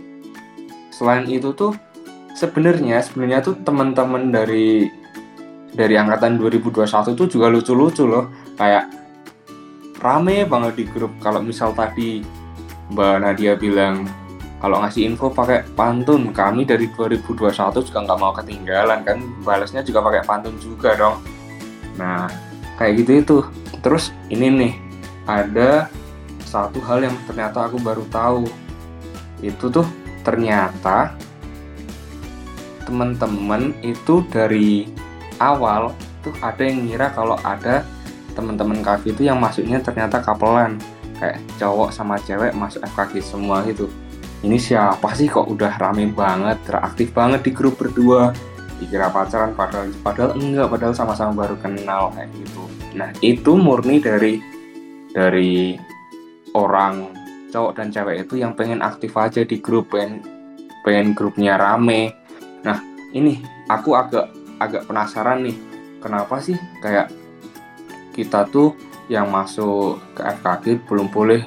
selain 0.94 1.26
itu 1.26 1.50
tuh 1.50 1.74
sebenarnya 2.38 3.02
sebenarnya 3.02 3.42
tuh 3.42 3.58
teman-teman 3.58 4.30
dari 4.30 4.86
dari 5.74 5.98
angkatan 5.98 6.38
2021 6.38 6.86
tuh 7.18 7.26
juga 7.26 7.50
lucu-lucu 7.50 8.06
loh. 8.06 8.30
Kayak 8.54 8.86
rame 9.98 10.46
banget 10.46 10.78
di 10.78 10.84
grup 10.86 11.10
kalau 11.18 11.42
misal 11.42 11.74
tadi 11.74 12.22
Mbak 12.94 13.16
Nadia 13.18 13.58
bilang 13.58 14.06
kalau 14.66 14.82
ngasih 14.82 15.14
info 15.14 15.30
pakai 15.30 15.62
pantun 15.78 16.34
kami 16.34 16.66
dari 16.66 16.90
2021 16.90 17.86
juga 17.86 18.02
nggak 18.02 18.18
mau 18.18 18.34
ketinggalan 18.34 19.06
kan 19.06 19.22
balasnya 19.46 19.86
juga 19.86 20.02
pakai 20.02 20.26
pantun 20.26 20.58
juga 20.58 20.98
dong. 20.98 21.22
Nah 21.94 22.26
kayak 22.74 23.06
gitu 23.06 23.12
itu. 23.14 23.38
Terus 23.78 24.10
ini 24.26 24.50
nih 24.50 24.74
ada 25.22 25.86
satu 26.42 26.82
hal 26.82 27.06
yang 27.06 27.14
ternyata 27.30 27.70
aku 27.70 27.78
baru 27.78 28.02
tahu. 28.10 28.50
Itu 29.38 29.70
tuh 29.70 29.86
ternyata 30.26 31.14
teman-teman 32.90 33.70
itu 33.86 34.26
dari 34.34 34.90
awal 35.38 35.94
tuh 36.26 36.34
ada 36.42 36.66
yang 36.66 36.90
ngira 36.90 37.14
kalau 37.14 37.38
ada 37.46 37.86
teman-teman 38.34 38.82
kafe 38.82 39.14
itu 39.14 39.30
yang 39.30 39.38
masuknya 39.38 39.78
ternyata 39.78 40.18
kapelan. 40.18 40.74
Kayak 41.22 41.38
cowok 41.54 41.94
sama 41.94 42.18
cewek 42.18 42.50
masuk 42.50 42.82
FKG 42.82 43.22
semua 43.22 43.62
gitu 43.62 43.86
ini 44.44 44.60
siapa 44.60 45.16
sih 45.16 45.30
kok 45.32 45.48
udah 45.48 45.80
rame 45.80 46.12
banget 46.12 46.60
teraktif 46.68 47.14
banget 47.16 47.46
di 47.48 47.52
grup 47.56 47.80
berdua? 47.80 48.36
Dikira 48.76 49.08
pacaran 49.08 49.56
padahal 49.56 49.88
padahal 50.04 50.36
enggak 50.36 50.68
padahal 50.68 50.92
sama-sama 50.92 51.46
baru 51.46 51.56
kenal 51.56 52.12
kayak 52.12 52.28
gitu. 52.36 52.62
Nah 52.92 53.08
itu 53.24 53.56
murni 53.56 54.04
dari 54.04 54.36
dari 55.16 55.80
orang 56.52 57.08
cowok 57.48 57.72
dan 57.80 57.88
cewek 57.88 58.28
itu 58.28 58.36
yang 58.36 58.52
pengen 58.52 58.84
aktif 58.84 59.16
aja 59.16 59.40
di 59.40 59.56
grup 59.64 59.96
pengen 59.96 60.20
pengen 60.84 61.16
grupnya 61.16 61.56
rame. 61.56 62.12
Nah 62.60 62.84
ini 63.16 63.40
aku 63.72 63.96
agak 63.96 64.28
agak 64.60 64.84
penasaran 64.84 65.48
nih 65.48 65.56
kenapa 66.04 66.36
sih 66.44 66.56
kayak 66.84 67.08
kita 68.12 68.44
tuh 68.48 68.76
yang 69.08 69.28
masuk 69.32 70.00
ke 70.16 70.20
FKG 70.20 70.64
belum 70.88 71.08
boleh 71.08 71.44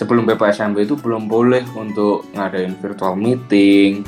sebelum 0.00 0.24
BPSMB 0.24 0.88
itu 0.88 0.96
belum 0.96 1.28
boleh 1.28 1.60
untuk 1.76 2.24
ngadain 2.32 2.72
virtual 2.80 3.12
meeting 3.20 4.00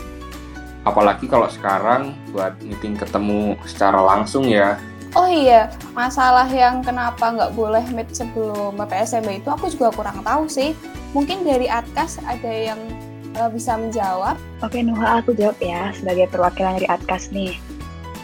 apalagi 0.88 1.28
kalau 1.28 1.52
sekarang 1.52 2.16
buat 2.32 2.56
meeting 2.64 2.96
ketemu 2.96 3.60
secara 3.68 4.00
langsung 4.00 4.48
ya 4.48 4.80
Oh 5.12 5.28
iya, 5.28 5.68
masalah 5.92 6.48
yang 6.48 6.80
kenapa 6.80 7.20
nggak 7.20 7.52
boleh 7.52 7.84
meet 7.92 8.08
sebelum 8.16 8.80
BPSMB 8.80 9.44
itu 9.44 9.48
aku 9.52 9.68
juga 9.68 9.92
kurang 9.92 10.24
tahu 10.24 10.48
sih. 10.48 10.72
Mungkin 11.12 11.44
dari 11.44 11.68
Atkas 11.68 12.16
ada 12.24 12.48
yang 12.48 12.80
uh, 13.36 13.52
bisa 13.52 13.76
menjawab. 13.76 14.40
Oke 14.64 14.80
Nuha, 14.80 15.20
aku 15.20 15.36
jawab 15.36 15.60
ya 15.60 15.92
sebagai 15.92 16.32
perwakilan 16.32 16.80
dari 16.80 16.88
Atkas 16.88 17.28
nih. 17.28 17.60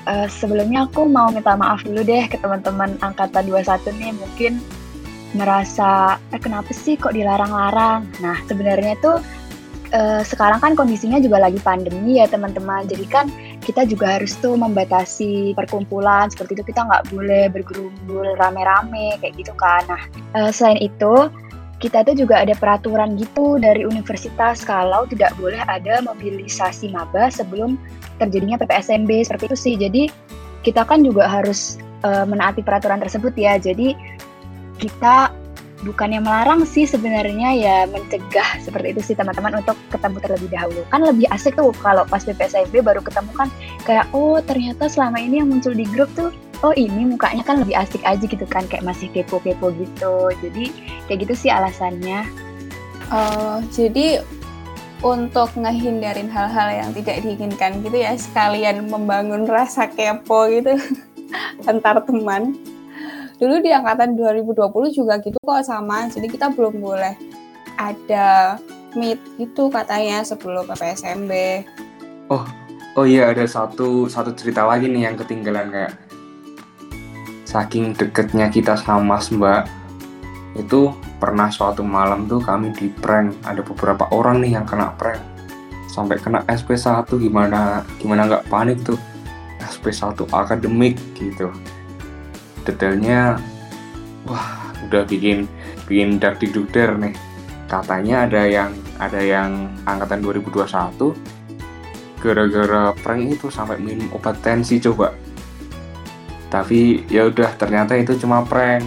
Uh, 0.09 0.25
sebelumnya 0.33 0.89
aku 0.89 1.05
mau 1.05 1.29
minta 1.29 1.53
maaf 1.61 1.85
dulu 1.85 2.01
deh 2.01 2.25
ke 2.25 2.41
teman-teman 2.41 2.97
angkatan 3.05 3.45
21 3.45 3.69
nih 4.01 4.13
mungkin 4.17 4.53
merasa 5.37 6.17
eh 6.33 6.41
kenapa 6.41 6.73
sih 6.73 6.97
kok 6.97 7.13
dilarang-larang. 7.13 8.09
Nah 8.25 8.37
sebenarnya 8.49 8.97
tuh 9.01 9.21
uh, 9.93 10.23
sekarang 10.25 10.61
kan 10.61 10.73
kondisinya 10.73 11.21
juga 11.21 11.43
lagi 11.43 11.61
pandemi 11.61 12.21
ya 12.21 12.27
teman-teman. 12.29 12.89
Jadi 12.89 13.05
kan 13.09 13.27
kita 13.61 13.85
juga 13.85 14.17
harus 14.17 14.33
tuh 14.41 14.57
membatasi 14.57 15.53
perkumpulan 15.53 16.33
seperti 16.33 16.61
itu 16.61 16.73
kita 16.73 16.89
nggak 16.89 17.13
boleh 17.13 17.53
bergerumbul 17.53 18.37
rame-rame 18.41 19.21
kayak 19.21 19.37
gitu 19.37 19.53
kan. 19.61 19.85
Nah 19.89 20.03
uh, 20.39 20.51
selain 20.53 20.81
itu 20.81 21.29
kita 21.79 22.03
tuh 22.03 22.15
juga 22.19 22.43
ada 22.43 22.59
peraturan 22.59 23.15
gitu 23.15 23.55
dari 23.63 23.87
universitas 23.87 24.67
kalau 24.67 25.07
tidak 25.07 25.31
boleh 25.39 25.63
ada 25.71 26.03
mobilisasi 26.03 26.91
maba 26.91 27.31
sebelum 27.31 27.79
terjadinya 28.19 28.59
PPSMB 28.59 29.11
seperti 29.23 29.45
itu 29.47 29.59
sih. 29.59 29.75
Jadi 29.79 30.03
kita 30.67 30.83
kan 30.83 31.07
juga 31.07 31.31
harus 31.31 31.79
uh, 32.03 32.27
menaati 32.27 32.67
peraturan 32.67 32.99
tersebut 32.99 33.31
ya. 33.39 33.63
Jadi 33.63 33.95
kita 34.79 35.35
bukannya 35.87 36.19
melarang 36.19 36.67
sih 36.67 36.91
sebenarnya 36.91 37.55
ya 37.55 37.77
mencegah 37.87 38.59
seperti 38.59 38.99
itu 38.99 39.01
sih 39.13 39.15
teman-teman 39.15 39.63
untuk 39.63 39.79
ketemu 39.95 40.17
terlebih 40.19 40.51
dahulu. 40.51 40.81
Kan 40.91 41.07
lebih 41.07 41.27
asik 41.31 41.55
tuh 41.55 41.71
kalau 41.79 42.03
pas 42.09 42.23
PPSIB 42.27 42.83
baru 42.83 42.99
ketemu 43.03 43.31
kan 43.35 43.49
kayak 43.87 44.07
oh 44.11 44.43
ternyata 44.43 44.91
selama 44.91 45.23
ini 45.23 45.39
yang 45.39 45.51
muncul 45.51 45.71
di 45.71 45.87
grup 45.87 46.11
tuh 46.19 46.35
oh 46.67 46.75
ini 46.75 47.07
mukanya 47.07 47.47
kan 47.47 47.63
lebih 47.63 47.79
asik 47.79 48.03
aja 48.03 48.23
gitu 48.27 48.43
kan 48.51 48.67
kayak 48.67 48.83
masih 48.83 49.07
kepo-kepo 49.15 49.71
gitu. 49.79 50.35
Jadi 50.43 50.75
kayak 51.07 51.29
gitu 51.29 51.35
sih 51.47 51.51
alasannya. 51.55 52.27
Uh, 53.09 53.63
jadi 53.71 54.21
untuk 55.07 55.55
ngehindarin 55.55 56.27
hal-hal 56.27 56.75
yang 56.75 56.91
tidak 56.91 57.23
diinginkan 57.23 57.79
gitu 57.87 58.03
ya 58.03 58.19
sekalian 58.19 58.91
membangun 58.91 59.47
rasa 59.47 59.87
kepo 59.87 60.51
gitu 60.51 60.75
antar 61.71 62.03
teman 62.03 62.59
dulu 63.39 63.63
di 63.63 63.71
angkatan 63.71 64.19
2020 64.19 64.99
juga 64.99 65.23
gitu 65.23 65.39
kok 65.39 65.63
sama 65.63 66.11
jadi 66.11 66.27
kita 66.27 66.51
belum 66.53 66.83
boleh 66.83 67.15
ada 67.79 68.59
meet 68.99 69.23
itu 69.39 69.71
katanya 69.71 70.27
sebelum 70.27 70.67
PPSMB 70.67 71.33
oh 72.35 72.45
oh 72.99 73.07
iya 73.07 73.31
ada 73.31 73.47
satu 73.47 74.11
satu 74.11 74.35
cerita 74.35 74.67
lagi 74.67 74.91
nih 74.91 75.07
yang 75.07 75.15
ketinggalan 75.15 75.71
kayak 75.71 75.95
saking 77.49 77.97
deketnya 77.97 78.53
kita 78.53 78.77
sama 78.77 79.17
Mbak. 79.17 79.65
Itu 80.61 80.93
pernah 81.17 81.49
suatu 81.49 81.81
malam 81.81 82.29
tuh 82.29 82.45
kami 82.45 82.77
di 82.77 82.93
prank. 82.93 83.33
Ada 83.49 83.65
beberapa 83.65 84.05
orang 84.13 84.45
nih 84.45 84.61
yang 84.61 84.69
kena 84.69 84.93
prank. 85.01 85.25
Sampai 85.89 86.21
kena 86.21 86.45
SP1 86.45 87.09
gimana 87.09 87.89
gimana 87.97 88.29
nggak 88.29 88.53
panik 88.53 88.85
tuh. 88.85 89.01
SP1 89.65 90.29
akademik 90.29 91.01
gitu 91.17 91.49
detailnya 92.69 93.41
wah 94.29 94.69
udah 94.85 95.09
bikin 95.09 95.49
bikin 95.89 96.21
dark 96.21 96.37
dudukder 96.45 97.01
nih. 97.01 97.17
Katanya 97.69 98.29
ada 98.29 98.45
yang 98.45 98.73
ada 99.01 99.21
yang 99.21 99.73
angkatan 99.89 100.21
2021 100.21 101.17
gara-gara 102.19 102.91
prank 102.99 103.23
itu 103.39 103.47
sampai 103.49 103.81
minum 103.81 104.09
obat 104.13 104.37
tensi 104.45 104.77
coba. 104.81 105.17
Tapi 106.49 107.05
ya 107.13 107.29
udah 107.29 107.57
ternyata 107.57 107.97
itu 107.97 108.17
cuma 108.21 108.45
prank. 108.45 108.85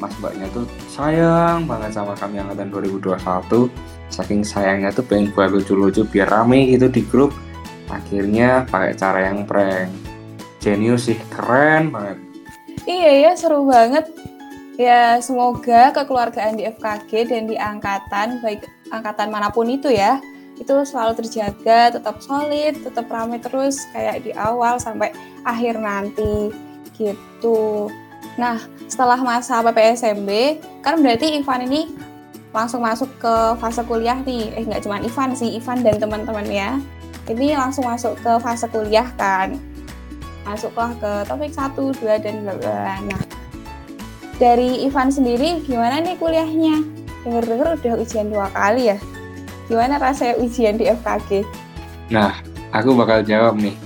Mas 0.00 0.16
mbaknya 0.16 0.48
tuh 0.54 0.64
sayang 0.88 1.68
banget 1.68 1.92
sama 1.92 2.16
kami 2.16 2.40
angkatan 2.40 2.72
2021 2.72 3.68
saking 4.08 4.40
sayangnya 4.42 4.88
tuh 4.90 5.04
pengen 5.04 5.28
buat 5.36 5.52
lucu-lucu 5.52 6.08
biar 6.08 6.30
rame 6.30 6.72
gitu 6.72 6.88
di 6.88 7.02
grup. 7.04 7.34
Akhirnya 7.90 8.64
pakai 8.70 8.94
cara 8.94 9.28
yang 9.28 9.44
prank. 9.44 9.90
Genius 10.62 11.10
sih 11.10 11.18
keren 11.32 11.90
banget 11.90 12.29
Iya 12.88 13.10
ya, 13.28 13.30
seru 13.36 13.68
banget. 13.68 14.08
Ya, 14.80 15.20
semoga 15.20 15.92
kekeluargaan 15.92 16.56
di 16.56 16.64
FKG 16.64 17.28
dan 17.28 17.44
di 17.44 17.56
angkatan, 17.60 18.40
baik 18.40 18.64
angkatan 18.88 19.28
mana 19.28 19.52
pun 19.52 19.68
itu 19.68 19.92
ya, 19.92 20.16
itu 20.56 20.72
selalu 20.88 21.20
terjaga, 21.20 22.00
tetap 22.00 22.16
solid, 22.24 22.80
tetap 22.80 23.04
ramai 23.12 23.36
terus 23.44 23.84
kayak 23.92 24.24
di 24.24 24.32
awal 24.32 24.80
sampai 24.80 25.12
akhir 25.44 25.76
nanti 25.76 26.48
gitu. 26.96 27.92
Nah, 28.40 28.56
setelah 28.88 29.20
masa 29.20 29.60
PPSMB, 29.60 30.60
kan 30.80 30.96
berarti 31.00 31.36
Ivan 31.36 31.68
ini 31.68 31.92
langsung 32.56 32.80
masuk 32.80 33.08
ke 33.20 33.34
fase 33.60 33.84
kuliah 33.84 34.16
nih. 34.24 34.48
Eh, 34.56 34.64
nggak 34.64 34.88
cuma 34.88 34.96
Ivan 35.00 35.36
sih, 35.36 35.60
Ivan 35.60 35.84
dan 35.84 36.00
teman-teman 36.00 36.48
ya. 36.48 36.80
Ini 37.28 37.52
langsung 37.52 37.84
masuk 37.84 38.16
ke 38.20 38.32
fase 38.40 38.64
kuliah 38.72 39.06
kan 39.20 39.60
masuklah 40.50 40.90
ke 40.98 41.10
topik 41.30 41.52
1, 41.54 41.78
2, 41.78 42.24
dan 42.26 42.34
bla. 42.42 42.98
Nah, 43.06 43.22
dari 44.42 44.88
Ivan 44.88 45.12
sendiri 45.12 45.62
gimana 45.62 46.02
nih 46.02 46.18
kuliahnya? 46.18 46.82
Dengar-dengar 47.22 47.76
udah 47.76 47.94
ujian 48.00 48.32
dua 48.32 48.48
kali 48.50 48.90
ya. 48.90 48.98
Gimana 49.68 50.00
rasanya 50.00 50.40
ujian 50.40 50.80
di 50.80 50.88
FKG? 50.88 51.44
Nah, 52.10 52.40
aku 52.72 52.96
bakal 52.96 53.22
jawab 53.22 53.60
nih. 53.60 53.76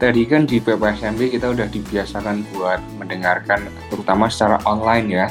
Tadi 0.00 0.26
kan 0.26 0.48
di 0.48 0.58
PPSMB 0.58 1.30
kita 1.30 1.54
udah 1.54 1.70
dibiasakan 1.70 2.42
buat 2.50 2.82
mendengarkan 2.98 3.70
terutama 3.92 4.26
secara 4.26 4.58
online 4.66 5.06
ya. 5.12 5.26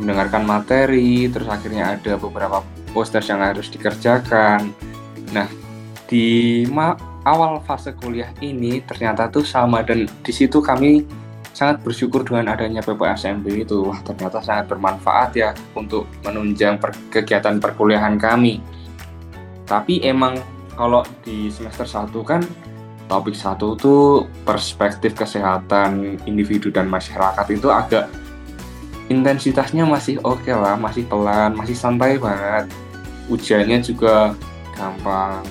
Mendengarkan 0.00 0.48
materi, 0.48 1.28
terus 1.28 1.50
akhirnya 1.50 1.98
ada 1.98 2.16
beberapa 2.16 2.64
poster 2.96 3.20
yang 3.26 3.44
harus 3.44 3.68
dikerjakan. 3.68 4.72
Nah, 5.34 5.50
di 6.08 6.64
awal 7.24 7.60
fase 7.64 7.96
kuliah 7.96 8.30
ini 8.44 8.84
ternyata 8.84 9.32
tuh 9.32 9.42
sama 9.44 9.80
dan 9.80 10.04
di 10.04 10.32
situ 10.32 10.60
kami 10.60 11.04
sangat 11.54 11.80
bersyukur 11.86 12.26
dengan 12.26 12.52
adanya 12.52 12.84
PPSMB 12.84 13.46
itu. 13.64 13.88
Wah 13.88 13.98
ternyata 14.04 14.42
sangat 14.44 14.68
bermanfaat 14.68 15.30
ya 15.38 15.50
untuk 15.72 16.04
menunjang 16.26 16.76
per 16.76 16.92
kegiatan 17.08 17.56
perkuliahan 17.62 18.20
kami. 18.20 18.60
Tapi 19.64 20.04
emang 20.04 20.36
kalau 20.74 21.06
di 21.24 21.48
semester 21.48 21.86
1 21.86 22.10
kan 22.26 22.42
topik 23.06 23.36
satu 23.38 23.78
tuh 23.78 24.26
perspektif 24.42 25.14
kesehatan 25.14 26.18
individu 26.26 26.68
dan 26.74 26.90
masyarakat 26.90 27.46
itu 27.52 27.70
agak 27.70 28.10
intensitasnya 29.08 29.84
masih 29.84 30.18
oke 30.24 30.50
lah, 30.50 30.74
masih 30.74 31.04
pelan, 31.06 31.54
masih 31.54 31.76
santai 31.76 32.18
banget. 32.18 32.68
Ujiannya 33.30 33.80
juga 33.80 34.36
gampang, 34.76 35.44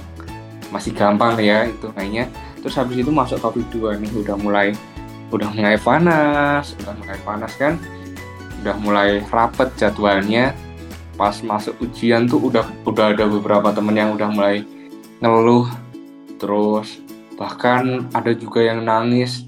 masih 0.73 0.89
gampang 0.97 1.37
ya 1.37 1.69
itu 1.69 1.93
kayaknya. 1.93 2.25
Terus 2.57 2.73
habis 2.73 2.97
itu 2.97 3.13
masuk 3.13 3.37
topik 3.37 3.69
dua 3.69 3.93
nih 3.93 4.09
udah 4.17 4.33
mulai 4.41 4.73
udah 5.29 5.49
mulai 5.53 5.77
panas, 5.77 6.73
udah 6.81 6.93
mulai 6.97 7.17
panas 7.21 7.53
kan, 7.53 7.77
udah 8.65 8.75
mulai 8.81 9.09
rapet 9.29 9.69
jadwalnya. 9.77 10.57
Pas 11.13 11.37
masuk 11.45 11.77
ujian 11.77 12.25
tuh 12.25 12.41
udah 12.41 12.65
udah 12.89 13.13
ada 13.13 13.29
beberapa 13.29 13.69
temen 13.69 13.93
yang 13.93 14.17
udah 14.17 14.33
mulai 14.33 14.65
ngeluh, 15.21 15.69
terus 16.41 16.97
bahkan 17.37 18.09
ada 18.17 18.33
juga 18.33 18.65
yang 18.65 18.81
nangis, 18.81 19.45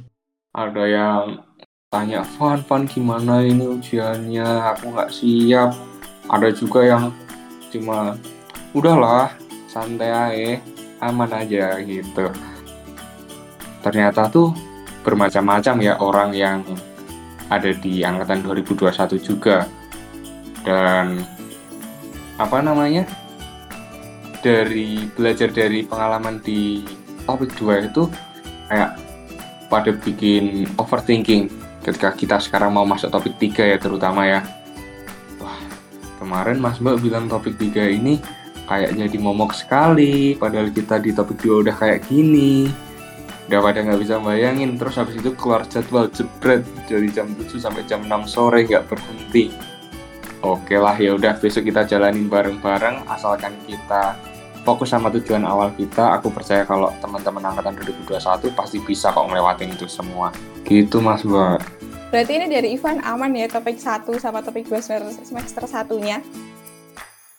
ada 0.54 0.86
yang 0.86 1.42
tanya 1.90 2.22
Van 2.38 2.62
Van 2.70 2.86
gimana 2.86 3.42
ini 3.42 3.66
ujiannya? 3.66 4.78
Aku 4.78 4.94
nggak 4.94 5.10
siap. 5.10 5.74
Ada 6.30 6.54
juga 6.54 6.86
yang 6.86 7.04
cuma 7.74 8.18
udahlah 8.74 9.34
santai 9.70 10.12
aja 10.12 10.75
aman 11.06 11.32
aja 11.32 11.78
gitu. 11.82 12.34
Ternyata 13.86 14.28
tuh 14.34 14.50
bermacam-macam 15.06 15.76
ya 15.86 15.94
orang 16.02 16.34
yang 16.34 16.66
ada 17.50 17.70
di 17.70 18.02
angkatan 18.02 18.42
2021 18.42 19.22
juga. 19.22 19.70
Dan 20.66 21.22
apa 22.42 22.58
namanya? 22.66 23.06
Dari 24.42 25.10
belajar 25.14 25.50
dari 25.50 25.86
pengalaman 25.86 26.42
di 26.42 26.86
topik 27.26 27.54
2 27.58 27.90
itu 27.90 28.06
kayak 28.70 28.98
pada 29.70 29.90
bikin 29.94 30.70
overthinking 30.78 31.50
ketika 31.82 32.14
kita 32.14 32.38
sekarang 32.38 32.74
mau 32.74 32.86
masuk 32.86 33.10
topik 33.10 33.38
3 33.38 33.74
ya 33.74 33.78
terutama 33.82 34.26
ya. 34.26 34.42
Wah 35.42 35.58
kemarin 36.22 36.62
Mas 36.62 36.78
Mbak 36.78 36.98
bilang 37.02 37.26
topik 37.26 37.58
3 37.58 37.90
ini 37.90 38.22
kayak 38.66 38.98
jadi 38.98 39.18
momok 39.22 39.54
sekali 39.54 40.34
padahal 40.36 40.74
kita 40.74 40.98
di 41.02 41.14
topik 41.14 41.42
2 41.42 41.64
udah 41.66 41.76
kayak 41.78 42.06
gini. 42.10 42.70
Udah 43.46 43.62
pada 43.62 43.86
nggak 43.86 44.02
bisa 44.02 44.18
bayangin 44.18 44.74
terus 44.74 44.98
habis 44.98 45.22
itu 45.22 45.30
keluar 45.38 45.70
jadwal 45.70 46.10
jebret 46.10 46.66
dari 46.90 47.14
jam 47.14 47.30
7 47.38 47.62
sampai 47.62 47.86
jam 47.86 48.02
6 48.02 48.26
sore 48.26 48.66
nggak 48.66 48.90
berhenti. 48.90 49.54
Oke 50.42 50.78
lah 50.78 50.98
ya 50.98 51.14
udah 51.14 51.38
besok 51.38 51.66
kita 51.66 51.86
jalanin 51.86 52.30
bareng-bareng 52.30 53.06
asalkan 53.10 53.54
kita 53.66 54.18
fokus 54.66 54.90
sama 54.90 55.14
tujuan 55.14 55.46
awal 55.46 55.70
kita 55.78 56.18
aku 56.18 56.34
percaya 56.34 56.66
kalau 56.66 56.90
teman-teman 56.98 57.54
angkatan 57.54 57.78
2021 57.78 58.50
pasti 58.58 58.78
bisa 58.82 59.14
kok 59.14 59.30
ngelewatin 59.30 59.78
itu 59.78 59.86
semua. 59.86 60.34
Gitu 60.66 60.98
mas 61.02 61.22
mbak. 61.22 61.62
Berarti 62.10 62.32
ini 62.38 62.48
dari 62.50 62.74
Ivan 62.74 63.02
aman 63.06 63.30
ya 63.38 63.46
topik 63.46 63.78
1 63.78 64.10
sama 64.18 64.42
topik 64.42 64.66
2 64.66 64.82
semester, 64.82 65.22
semester 65.22 65.64
satunya 65.70 66.22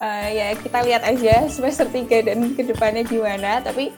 uh, 0.00 0.28
ya 0.28 0.52
kita 0.58 0.78
lihat 0.84 1.02
aja 1.04 1.48
semester 1.48 1.86
3 1.88 2.26
dan 2.26 2.38
ke 2.52 2.62
depannya 2.66 3.04
gimana 3.06 3.60
tapi 3.64 3.92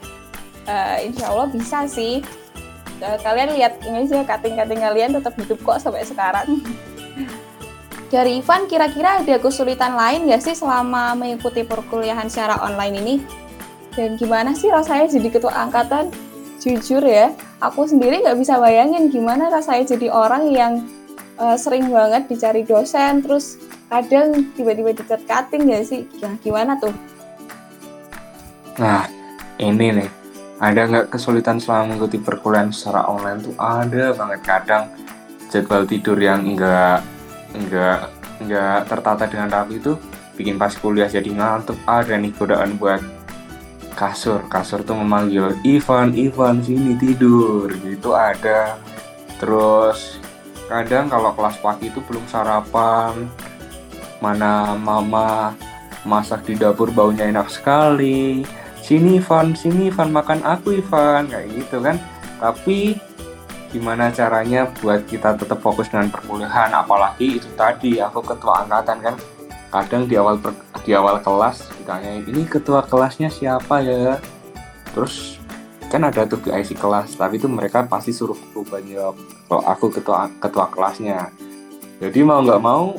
uh, 0.66 0.96
insya 1.02 1.30
Allah 1.30 1.48
bisa 1.50 1.86
sih 1.90 2.22
uh, 3.02 3.18
kalian 3.22 3.54
lihat 3.58 3.80
ini 3.86 4.06
aja 4.06 4.22
kating-kating 4.26 4.80
kalian 4.82 5.10
tetap 5.14 5.34
hidup 5.38 5.58
kok 5.62 5.78
sampai 5.82 6.04
sekarang 6.06 6.46
dari 8.08 8.40
Ivan, 8.40 8.64
kira-kira 8.64 9.20
ada 9.20 9.36
kesulitan 9.36 9.92
lain 9.92 10.28
nggak 10.28 10.40
sih 10.40 10.56
selama 10.56 11.12
mengikuti 11.12 11.60
perkuliahan 11.60 12.24
secara 12.32 12.56
online 12.64 12.96
ini? 13.04 13.14
Dan 13.92 14.16
gimana 14.16 14.56
sih 14.56 14.72
rasanya 14.72 15.12
jadi 15.12 15.28
ketua 15.28 15.52
angkatan? 15.52 16.08
Jujur 16.58 17.04
ya, 17.04 17.36
aku 17.60 17.84
sendiri 17.84 18.24
nggak 18.24 18.40
bisa 18.40 18.56
bayangin 18.58 19.12
gimana 19.12 19.52
rasanya 19.52 19.94
jadi 19.94 20.08
orang 20.10 20.50
yang 20.50 20.72
uh, 21.36 21.54
sering 21.54 21.92
banget 21.92 22.26
dicari 22.32 22.64
dosen, 22.64 23.20
terus 23.22 23.60
kadang 23.88 24.52
tiba-tiba 24.52 24.92
dicat 24.92 25.24
cutting 25.24 25.68
nggak 25.68 25.84
sih? 25.88 26.04
Ya, 26.20 26.30
gimana 26.44 26.76
tuh? 26.76 26.92
Nah, 28.78 29.08
ini 29.58 30.04
nih, 30.04 30.10
ada 30.60 30.86
nggak 30.86 31.06
kesulitan 31.10 31.58
selama 31.58 31.96
mengikuti 31.96 32.20
perkuliahan 32.20 32.70
secara 32.70 33.08
online 33.08 33.42
tuh? 33.42 33.54
Ada 33.56 34.14
banget. 34.14 34.40
Kadang 34.44 34.84
jadwal 35.48 35.88
tidur 35.88 36.20
yang 36.20 36.44
enggak 36.44 37.02
nggak 37.56 38.00
nggak 38.44 38.78
tertata 38.86 39.24
dengan 39.26 39.48
rapi 39.50 39.80
itu 39.80 39.96
bikin 40.36 40.60
pas 40.60 40.70
kuliah 40.76 41.08
jadi 41.08 41.26
ngantuk. 41.32 41.80
Ada 41.88 42.20
nih 42.20 42.30
godaan 42.36 42.76
buat 42.76 43.02
kasur. 43.96 44.46
Kasur 44.46 44.84
tuh 44.84 44.94
memanggil 45.00 45.58
Ivan 45.66 46.14
Ivan 46.14 46.62
sini 46.62 46.94
tidur. 47.00 47.72
Gitu 47.72 48.14
ada. 48.14 48.78
Terus 49.40 50.20
kadang 50.68 51.08
kalau 51.08 51.32
kelas 51.32 51.56
pagi 51.58 51.88
itu 51.88 51.98
belum 52.04 52.28
sarapan 52.28 53.26
mana 54.18 54.74
mama 54.74 55.54
masak 56.06 56.46
di 56.46 56.54
dapur 56.56 56.90
baunya 56.90 57.26
enak 57.28 57.50
sekali. 57.50 58.42
Sini 58.80 59.20
Ivan. 59.20 59.52
Sini 59.52 59.90
Ivan. 59.90 60.10
Makan 60.14 60.40
aku 60.46 60.78
Ivan. 60.78 61.28
Kayak 61.28 61.46
gitu 61.54 61.76
kan? 61.82 61.96
Tapi 62.38 62.96
gimana 63.68 64.08
caranya 64.08 64.64
buat 64.80 65.04
kita 65.04 65.36
tetap 65.36 65.60
fokus 65.60 65.92
dengan 65.92 66.08
perkuliahan? 66.08 66.72
Apalagi 66.72 67.42
itu 67.42 67.48
tadi 67.58 68.00
aku 68.00 68.24
ketua 68.24 68.64
angkatan 68.64 68.98
kan? 69.04 69.14
Kadang 69.68 70.08
di 70.08 70.16
awal 70.16 70.40
per, 70.40 70.56
di 70.80 70.96
awal 70.96 71.20
kelas 71.20 71.68
ditanya 71.76 72.24
ini 72.24 72.48
ketua 72.48 72.80
kelasnya 72.88 73.28
siapa 73.28 73.84
ya? 73.84 74.16
Terus 74.96 75.36
kan 75.92 76.08
ada 76.08 76.24
tuh 76.24 76.40
IC 76.40 76.80
kelas 76.80 77.16
tapi 77.16 77.36
itu 77.36 77.48
mereka 77.48 77.84
pasti 77.84 78.12
suruh 78.12 78.36
aku 78.36 78.64
jawab 78.84 79.16
kalau 79.44 79.62
aku 79.68 79.86
ketua 79.92 80.32
ketua 80.40 80.72
kelasnya? 80.72 81.28
Jadi 82.00 82.24
mau 82.24 82.40
nggak 82.40 82.62
mau 82.64 82.96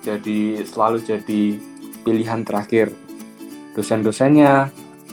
jadi 0.00 0.64
selalu 0.64 1.04
jadi 1.04 1.42
pilihan 2.02 2.40
terakhir. 2.44 2.92
Dosen-dosennya 3.76 4.72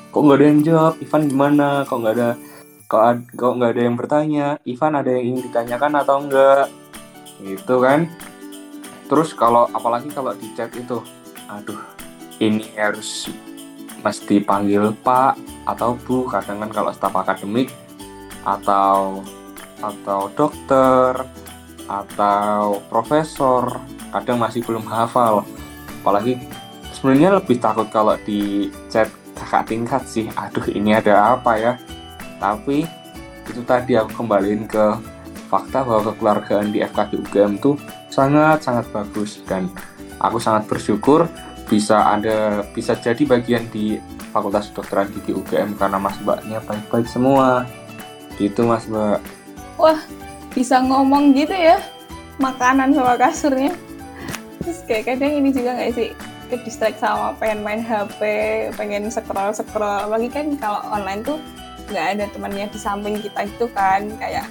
kok 0.10 0.22
nggak 0.24 0.38
ada 0.40 0.46
yang 0.48 0.62
jawab? 0.64 0.94
Ivan 1.04 1.24
gimana? 1.28 1.68
Kok 1.86 1.98
nggak 2.02 2.16
ada 2.16 2.30
kok 2.88 3.02
kok 3.36 3.54
nggak 3.60 3.72
ada 3.76 3.82
yang 3.84 3.96
bertanya? 4.00 4.48
Ivan 4.64 4.94
ada 4.96 5.10
yang 5.12 5.24
ingin 5.36 5.42
ditanyakan 5.52 5.94
atau 6.02 6.16
enggak 6.24 6.66
gitu 7.44 7.76
kan. 7.84 8.08
Terus 9.08 9.32
kalau 9.36 9.68
apalagi 9.72 10.12
kalau 10.12 10.36
di 10.36 10.52
chat 10.56 10.72
itu 10.76 11.00
aduh 11.48 11.80
ini 12.44 12.68
harus 12.76 13.32
mesti 14.04 14.40
panggil 14.44 14.96
Pak 15.04 15.38
atau 15.68 15.96
Bu. 16.08 16.28
Kadang 16.28 16.64
kan 16.64 16.72
kalau 16.72 16.92
staf 16.96 17.16
akademik 17.16 17.72
atau 18.48 19.22
atau 19.78 20.32
dokter 20.34 21.14
atau 21.88 22.84
profesor 22.92 23.80
kadang 24.12 24.40
masih 24.40 24.64
belum 24.64 24.84
hafal 24.88 25.48
apalagi 26.04 26.40
sebenarnya 26.96 27.40
lebih 27.40 27.60
takut 27.60 27.88
kalau 27.92 28.16
di 28.24 28.72
chat 28.92 29.08
kakak 29.36 29.68
tingkat 29.72 30.04
sih 30.08 30.28
aduh 30.36 30.68
ini 30.72 30.96
ada 30.96 31.36
apa 31.40 31.52
ya 31.60 31.74
tapi 32.38 32.88
itu 33.48 33.62
tadi 33.64 33.96
aku 33.96 34.24
kembaliin 34.24 34.68
ke 34.68 35.00
fakta 35.48 35.88
bahwa 35.88 36.12
kekeluargaan 36.12 36.76
di 36.76 36.84
FKG 36.84 37.12
UGM 37.24 37.52
itu 37.56 37.80
sangat-sangat 38.12 38.92
bagus 38.92 39.40
dan 39.48 39.72
aku 40.20 40.38
sangat 40.44 40.68
bersyukur 40.68 41.24
bisa 41.68 42.16
ada 42.16 42.64
bisa 42.72 42.96
jadi 43.00 43.24
bagian 43.24 43.68
di 43.72 44.00
Fakultas 44.32 44.72
Kedokteran 44.72 45.12
Gigi 45.12 45.34
UGM 45.36 45.76
karena 45.76 45.98
Mas 46.00 46.20
Mbaknya 46.22 46.62
baik-baik 46.64 47.08
semua. 47.10 47.66
Gitu 48.38 48.64
Mas 48.70 48.86
Mbak. 48.86 49.20
Wah, 49.82 50.00
bisa 50.52 50.84
ngomong 50.84 51.36
gitu 51.36 51.56
ya. 51.56 51.82
Makanan 52.38 52.94
sama 52.94 53.18
kasurnya. 53.18 53.74
Terus 54.62 54.84
kayak 54.86 55.16
kadang 55.16 55.34
ini 55.42 55.50
juga 55.56 55.74
nggak 55.80 55.92
sih 55.96 56.10
ke 56.48 56.56
distract 56.64 57.04
sama 57.04 57.36
pengen 57.40 57.66
main 57.66 57.82
HP, 57.84 58.22
pengen 58.76 59.10
scroll 59.10 59.52
scroll. 59.52 60.12
Lagi 60.12 60.30
kan 60.30 60.54
kalau 60.60 60.80
online 60.92 61.24
tuh 61.26 61.40
nggak 61.88 62.08
ada 62.20 62.26
temannya 62.36 62.68
di 62.68 62.80
samping 62.80 63.16
kita 63.24 63.48
itu 63.48 63.66
kan 63.72 64.12
kayak 64.20 64.48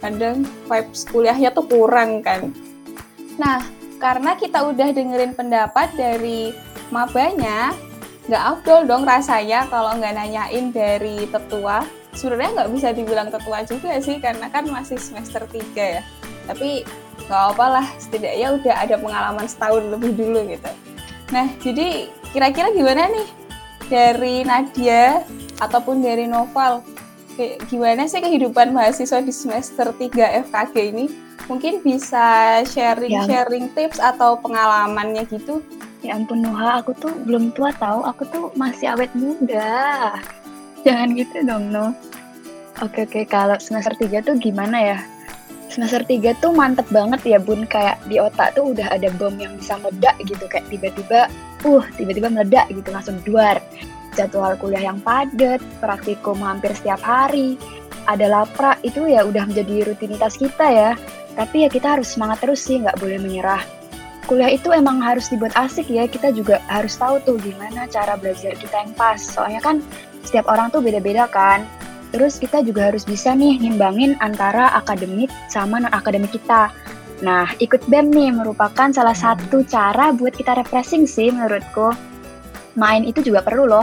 kadang 0.00 0.44
vibes 0.68 1.04
kuliahnya 1.08 1.52
tuh 1.52 1.64
kurang 1.68 2.24
kan 2.24 2.52
nah 3.36 3.60
karena 4.00 4.36
kita 4.36 4.64
udah 4.64 4.88
dengerin 4.92 5.32
pendapat 5.32 5.92
dari 5.96 6.52
mabanya 6.88 7.72
nggak 8.28 8.44
afdol 8.56 8.88
dong 8.88 9.04
rasanya 9.04 9.68
kalau 9.68 9.96
nggak 9.96 10.16
nanyain 10.16 10.72
dari 10.72 11.28
tetua 11.28 11.84
sebenarnya 12.14 12.50
nggak 12.62 12.70
bisa 12.72 12.88
dibilang 12.94 13.28
tetua 13.28 13.66
juga 13.66 13.98
sih 14.00 14.16
karena 14.22 14.46
kan 14.48 14.64
masih 14.70 14.96
semester 14.96 15.44
3 15.50 15.74
ya. 15.76 16.02
Tapi 16.46 16.86
nggak 17.26 17.44
apa 17.56 17.66
lah 17.80 17.86
setidaknya 17.98 18.48
udah 18.58 18.74
ada 18.84 18.96
pengalaman 18.98 19.46
setahun 19.46 19.84
lebih 19.90 20.12
dulu 20.14 20.40
gitu. 20.48 20.70
Nah 21.34 21.46
jadi 21.60 22.08
kira-kira 22.30 22.70
gimana 22.72 23.10
nih? 23.10 23.28
Dari 23.84 24.48
Nadia 24.48 25.20
ataupun 25.60 26.00
dari 26.00 26.24
novel 26.24 26.80
gimana 27.68 28.08
sih 28.08 28.22
kehidupan 28.22 28.72
mahasiswa 28.72 29.20
di 29.20 29.34
semester 29.34 29.92
3 29.92 30.48
FKG 30.48 30.74
ini? 30.94 31.06
Mungkin 31.44 31.84
bisa 31.84 32.64
sharing-sharing 32.64 33.68
ya. 33.68 33.72
tips 33.76 34.00
atau 34.00 34.40
pengalamannya 34.40 35.28
gitu? 35.28 35.60
Ya 36.00 36.16
ampun 36.16 36.40
Noha 36.40 36.80
aku 36.80 36.96
tuh 36.96 37.12
belum 37.28 37.52
tua 37.52 37.68
tahu. 37.76 38.00
Aku 38.08 38.24
tuh 38.28 38.48
masih 38.56 38.96
awet 38.96 39.12
muda 39.12 40.16
jangan 40.84 41.08
gitu 41.16 41.36
dong 41.42 41.72
No. 41.72 41.96
Oke 42.82 43.06
oke. 43.06 43.22
Kalau 43.30 43.54
semester 43.62 43.94
3 43.94 44.26
tuh 44.26 44.34
gimana 44.36 44.76
ya? 44.76 44.98
Semester 45.70 46.02
3 46.02 46.34
tuh 46.42 46.50
mantep 46.50 46.86
banget 46.90 47.22
ya 47.22 47.38
bun. 47.38 47.66
Kayak 47.70 48.02
di 48.10 48.18
otak 48.18 48.58
tuh 48.58 48.74
udah 48.74 48.90
ada 48.90 49.08
bom 49.14 49.34
yang 49.38 49.54
bisa 49.54 49.78
meledak 49.78 50.18
gitu. 50.26 50.44
Kayak 50.50 50.66
tiba-tiba 50.68 51.30
uh 51.64 51.84
tiba-tiba 51.94 52.28
meledak 52.34 52.66
gitu. 52.74 52.88
Langsung 52.90 53.22
duar. 53.22 53.62
Jadwal 54.14 54.58
kuliah 54.58 54.90
yang 54.90 55.02
padat 55.02 55.58
praktikum 55.82 56.38
hampir 56.38 56.70
setiap 56.74 57.02
hari 57.02 57.58
ada 58.06 58.30
lapra 58.30 58.78
itu 58.86 59.10
ya 59.10 59.24
udah 59.24 59.48
menjadi 59.48 59.90
rutinitas 59.90 60.36
kita 60.36 60.66
ya. 60.66 60.90
Tapi 61.34 61.66
ya 61.66 61.68
kita 61.70 61.98
harus 61.98 62.14
semangat 62.14 62.42
terus 62.42 62.62
sih 62.62 62.78
nggak 62.82 62.98
boleh 62.98 63.18
menyerah. 63.18 63.62
Kuliah 64.24 64.56
itu 64.56 64.72
emang 64.72 64.98
harus 65.04 65.28
dibuat 65.28 65.52
asik 65.58 65.90
ya. 65.90 66.06
Kita 66.08 66.32
juga 66.32 66.62
harus 66.70 66.96
tahu 66.96 67.20
tuh 67.22 67.36
gimana 67.38 67.86
cara 67.90 68.16
belajar 68.16 68.56
kita 68.56 68.86
yang 68.86 68.92
pas. 68.96 69.20
Soalnya 69.20 69.60
kan 69.60 69.82
setiap 70.24 70.48
orang 70.48 70.72
tuh 70.72 70.80
beda-beda 70.80 71.28
kan 71.28 71.68
Terus 72.14 72.38
kita 72.38 72.62
juga 72.62 72.94
harus 72.94 73.02
bisa 73.02 73.34
nih 73.34 73.58
nimbangin 73.58 74.14
antara 74.22 74.70
akademik 74.78 75.26
sama 75.50 75.82
non-akademik 75.82 76.30
kita. 76.30 76.70
Nah, 77.26 77.50
ikut 77.58 77.82
BEM 77.90 78.14
nih 78.14 78.30
merupakan 78.30 78.86
salah 78.94 79.18
satu 79.18 79.66
cara 79.66 80.14
buat 80.14 80.30
kita 80.30 80.54
refreshing 80.54 81.10
sih 81.10 81.34
menurutku. 81.34 81.90
Main 82.78 83.02
itu 83.02 83.18
juga 83.18 83.42
perlu 83.42 83.66
loh. 83.66 83.82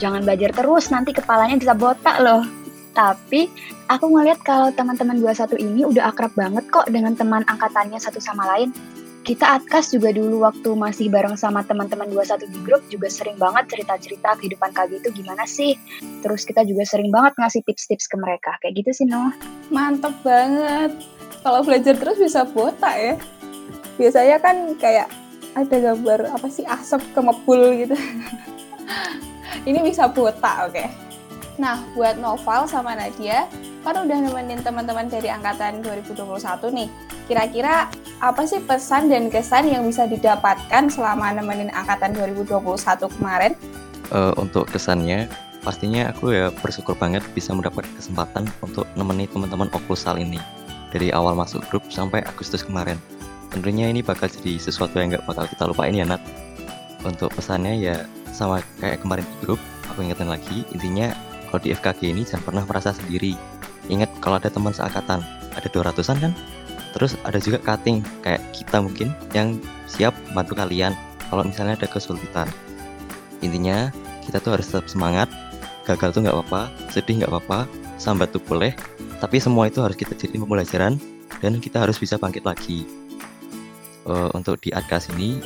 Jangan 0.00 0.24
belajar 0.24 0.56
terus, 0.56 0.88
nanti 0.88 1.12
kepalanya 1.12 1.60
bisa 1.60 1.76
botak 1.76 2.16
loh. 2.24 2.48
Tapi, 2.96 3.52
aku 3.92 4.08
ngeliat 4.08 4.40
kalau 4.40 4.72
teman-teman 4.72 5.20
21 5.20 5.60
ini 5.60 5.84
udah 5.84 6.16
akrab 6.16 6.32
banget 6.32 6.64
kok 6.72 6.88
dengan 6.88 7.12
teman 7.12 7.44
angkatannya 7.44 8.00
satu 8.00 8.24
sama 8.24 8.48
lain 8.56 8.72
kita 9.30 9.62
Atkas 9.62 9.94
juga 9.94 10.10
dulu 10.10 10.42
waktu 10.42 10.74
masih 10.74 11.06
bareng 11.06 11.38
sama 11.38 11.62
teman-teman 11.62 12.10
21 12.10 12.50
di 12.50 12.58
grup 12.66 12.82
juga 12.90 13.06
sering 13.06 13.38
banget 13.38 13.70
cerita-cerita 13.70 14.34
kehidupan 14.42 14.74
KG 14.74 15.06
itu 15.06 15.22
gimana 15.22 15.46
sih. 15.46 15.78
Terus 16.18 16.42
kita 16.42 16.66
juga 16.66 16.82
sering 16.82 17.14
banget 17.14 17.38
ngasih 17.38 17.62
tips-tips 17.62 18.10
ke 18.10 18.18
mereka. 18.18 18.58
Kayak 18.58 18.82
gitu 18.82 18.90
sih, 18.90 19.06
Noh. 19.06 19.30
Mantep 19.70 20.18
banget. 20.26 20.98
Kalau 21.46 21.62
belajar 21.62 21.94
terus 21.94 22.18
bisa 22.18 22.42
botak 22.42 22.98
ya. 22.98 23.14
Biasanya 24.02 24.36
kan 24.42 24.74
kayak 24.82 25.06
ada 25.54 25.76
gambar 25.78 26.34
apa 26.34 26.50
sih 26.50 26.66
asap 26.66 26.98
kemebul 27.14 27.86
gitu. 27.86 27.94
Ini 29.70 29.78
bisa 29.78 30.10
botak, 30.10 30.66
oke. 30.66 30.74
Okay. 30.74 31.09
Nah, 31.60 31.76
buat 31.92 32.16
Noval 32.16 32.64
sama 32.64 32.96
Nadia, 32.96 33.44
kan 33.84 33.92
udah 33.92 34.16
nemenin 34.16 34.64
teman-teman 34.64 35.12
dari 35.12 35.28
angkatan 35.28 35.84
2021 35.84 36.72
nih. 36.72 36.88
Kira-kira 37.28 37.92
apa 38.24 38.48
sih 38.48 38.64
pesan 38.64 39.12
dan 39.12 39.28
kesan 39.28 39.68
yang 39.68 39.84
bisa 39.84 40.08
didapatkan 40.08 40.88
selama 40.88 41.36
nemenin 41.36 41.68
angkatan 41.76 42.16
2021 42.16 42.64
kemarin? 43.20 43.52
Uh, 44.08 44.32
untuk 44.40 44.72
kesannya, 44.72 45.28
pastinya 45.60 46.08
aku 46.08 46.32
ya 46.32 46.48
bersyukur 46.64 46.96
banget 46.96 47.20
bisa 47.36 47.52
mendapat 47.52 47.84
kesempatan 47.92 48.48
untuk 48.64 48.88
nemenin 48.96 49.28
teman-teman 49.28 49.68
Okusal 49.76 50.16
ini. 50.16 50.40
Dari 50.96 51.12
awal 51.12 51.36
masuk 51.36 51.60
grup 51.68 51.84
sampai 51.92 52.24
Agustus 52.24 52.64
kemarin. 52.64 52.96
Tentunya 53.52 53.92
ini 53.92 54.00
bakal 54.00 54.32
jadi 54.32 54.56
sesuatu 54.56 54.96
yang 54.96 55.12
nggak 55.12 55.28
bakal 55.28 55.44
kita 55.44 55.68
lupain 55.68 55.92
ya 55.92 56.08
Nat. 56.08 56.24
Untuk 57.04 57.28
pesannya 57.36 57.76
ya 57.76 58.08
sama 58.32 58.64
kayak 58.80 59.04
kemarin 59.04 59.28
di 59.28 59.36
grup, 59.44 59.60
aku 59.92 60.08
ingetin 60.08 60.32
lagi, 60.32 60.64
intinya 60.72 61.12
kalau 61.50 61.60
di 61.66 61.74
FKG 61.74 62.14
ini 62.14 62.22
jangan 62.22 62.46
pernah 62.46 62.62
merasa 62.62 62.94
sendiri. 62.94 63.34
Ingat 63.90 64.22
kalau 64.22 64.38
ada 64.38 64.46
teman 64.46 64.70
seangkatan, 64.70 65.18
ada 65.50 65.68
200-an 65.68 66.18
kan? 66.22 66.32
Terus 66.94 67.18
ada 67.26 67.38
juga 67.42 67.58
cutting, 67.58 68.06
kayak 68.22 68.38
kita 68.54 68.78
mungkin 68.78 69.10
yang 69.34 69.58
siap 69.90 70.14
bantu 70.30 70.54
kalian 70.54 70.94
kalau 71.26 71.42
misalnya 71.42 71.74
ada 71.74 71.90
kesulitan. 71.90 72.46
Intinya, 73.42 73.90
kita 74.26 74.38
tuh 74.38 74.54
harus 74.54 74.70
tetap 74.70 74.86
semangat, 74.86 75.26
gagal 75.86 76.14
tuh 76.14 76.22
nggak 76.22 76.34
apa-apa, 76.38 76.70
sedih 76.94 77.22
nggak 77.22 77.30
apa-apa, 77.34 77.66
sambat 77.98 78.30
tuh 78.30 78.42
boleh, 78.42 78.74
tapi 79.18 79.42
semua 79.42 79.66
itu 79.66 79.82
harus 79.82 79.98
kita 79.98 80.14
jadi 80.14 80.38
pembelajaran 80.38 81.02
dan 81.42 81.52
kita 81.58 81.82
harus 81.82 81.98
bisa 81.98 82.14
bangkit 82.14 82.46
lagi. 82.46 82.86
Uh, 84.06 84.30
untuk 84.38 84.58
di 84.62 84.70
Adkas 84.70 85.10
ini, 85.14 85.42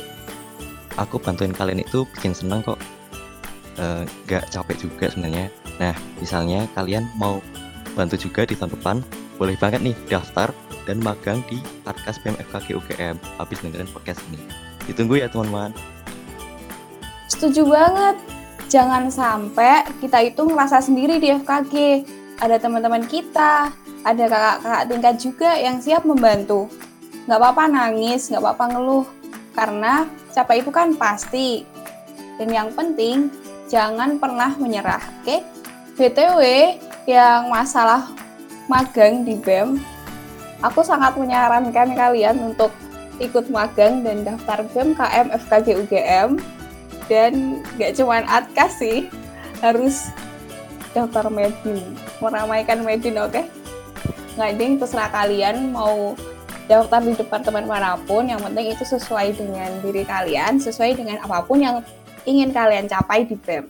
aku 1.01 1.17
bantuin 1.17 1.53
kalian 1.53 1.81
itu 1.81 2.05
bikin 2.13 2.37
senang 2.37 2.61
kok. 2.61 2.77
Uh, 3.75 4.07
gak 4.23 4.47
capek 4.55 4.87
juga 4.87 5.11
sebenarnya 5.11 5.51
Nah, 5.81 5.95
misalnya 6.21 6.67
kalian 6.75 7.07
mau 7.19 7.43
bantu 7.95 8.15
juga 8.19 8.47
di 8.47 8.55
tahun 8.55 8.71
depan, 8.75 8.97
boleh 9.35 9.55
banget 9.59 9.83
nih 9.83 9.95
daftar 10.07 10.51
dan 10.87 11.01
magang 11.01 11.41
di 11.49 11.59
Arkas 11.83 12.21
PMFKG 12.21 12.77
UGM 12.77 13.15
habis 13.41 13.57
dengerin 13.59 13.89
podcast 13.89 14.21
ini. 14.31 14.39
Ditunggu 14.85 15.19
ya 15.19 15.27
teman-teman. 15.27 15.73
Setuju 17.27 17.65
banget. 17.67 18.15
Jangan 18.65 19.09
sampai 19.13 19.85
kita 20.01 20.25
itu 20.25 20.41
ngerasa 20.45 20.81
sendiri 20.81 21.21
di 21.21 21.33
FKG. 21.33 21.73
Ada 22.41 22.59
teman-teman 22.59 23.05
kita, 23.07 23.71
ada 24.03 24.23
kakak-kakak 24.27 24.83
tingkat 24.91 25.15
juga 25.21 25.51
yang 25.55 25.77
siap 25.79 26.03
membantu. 26.03 26.67
Nggak 27.25 27.39
apa-apa 27.41 27.63
nangis, 27.71 28.29
nggak 28.29 28.41
apa-apa 28.43 28.65
ngeluh. 28.75 29.05
Karena 29.55 30.05
capek 30.35 30.61
itu 30.61 30.71
kan 30.73 30.93
pasti. 30.99 31.63
Dan 32.35 32.51
yang 32.51 32.69
penting, 32.75 33.31
jangan 33.71 34.19
pernah 34.19 34.51
menyerah, 34.59 34.99
oke? 34.99 35.25
Okay? 35.25 35.39
BTW, 35.95 36.75
yang 37.07 37.47
masalah 37.47 38.11
magang 38.67 39.23
di 39.23 39.39
BEM, 39.39 39.79
aku 40.59 40.83
sangat 40.83 41.15
menyarankan 41.15 41.95
kalian 41.95 42.51
untuk 42.51 42.75
ikut 43.23 43.47
magang 43.47 44.03
dan 44.03 44.27
daftar 44.27 44.67
BEM 44.75 44.91
KM 44.91 45.27
FKG 45.31 45.67
UGM 45.87 46.29
dan 47.07 47.63
gak 47.79 47.95
cuma 47.95 48.27
ATKAS 48.27 48.83
sih, 48.83 49.07
harus 49.63 50.11
daftar 50.91 51.31
Medin, 51.31 51.79
meramaikan 52.19 52.83
Medin, 52.83 53.15
oke? 53.15 53.31
Okay? 53.31 53.45
Nggak 54.35 54.51
ding, 54.59 54.73
terserah 54.75 55.07
kalian 55.15 55.71
mau 55.71 56.11
daftar 56.67 56.99
di 57.07 57.15
departemen 57.15 57.71
mana 57.71 57.95
pun, 58.03 58.27
yang 58.27 58.43
penting 58.43 58.75
itu 58.75 58.83
sesuai 58.83 59.31
dengan 59.39 59.71
diri 59.79 60.03
kalian, 60.03 60.59
sesuai 60.59 60.99
dengan 60.99 61.23
apa 61.23 61.39
pun 61.47 61.63
yang 61.63 61.79
ingin 62.27 62.51
kalian 62.51 62.83
capai 62.91 63.23
di 63.23 63.39
BEM. 63.39 63.63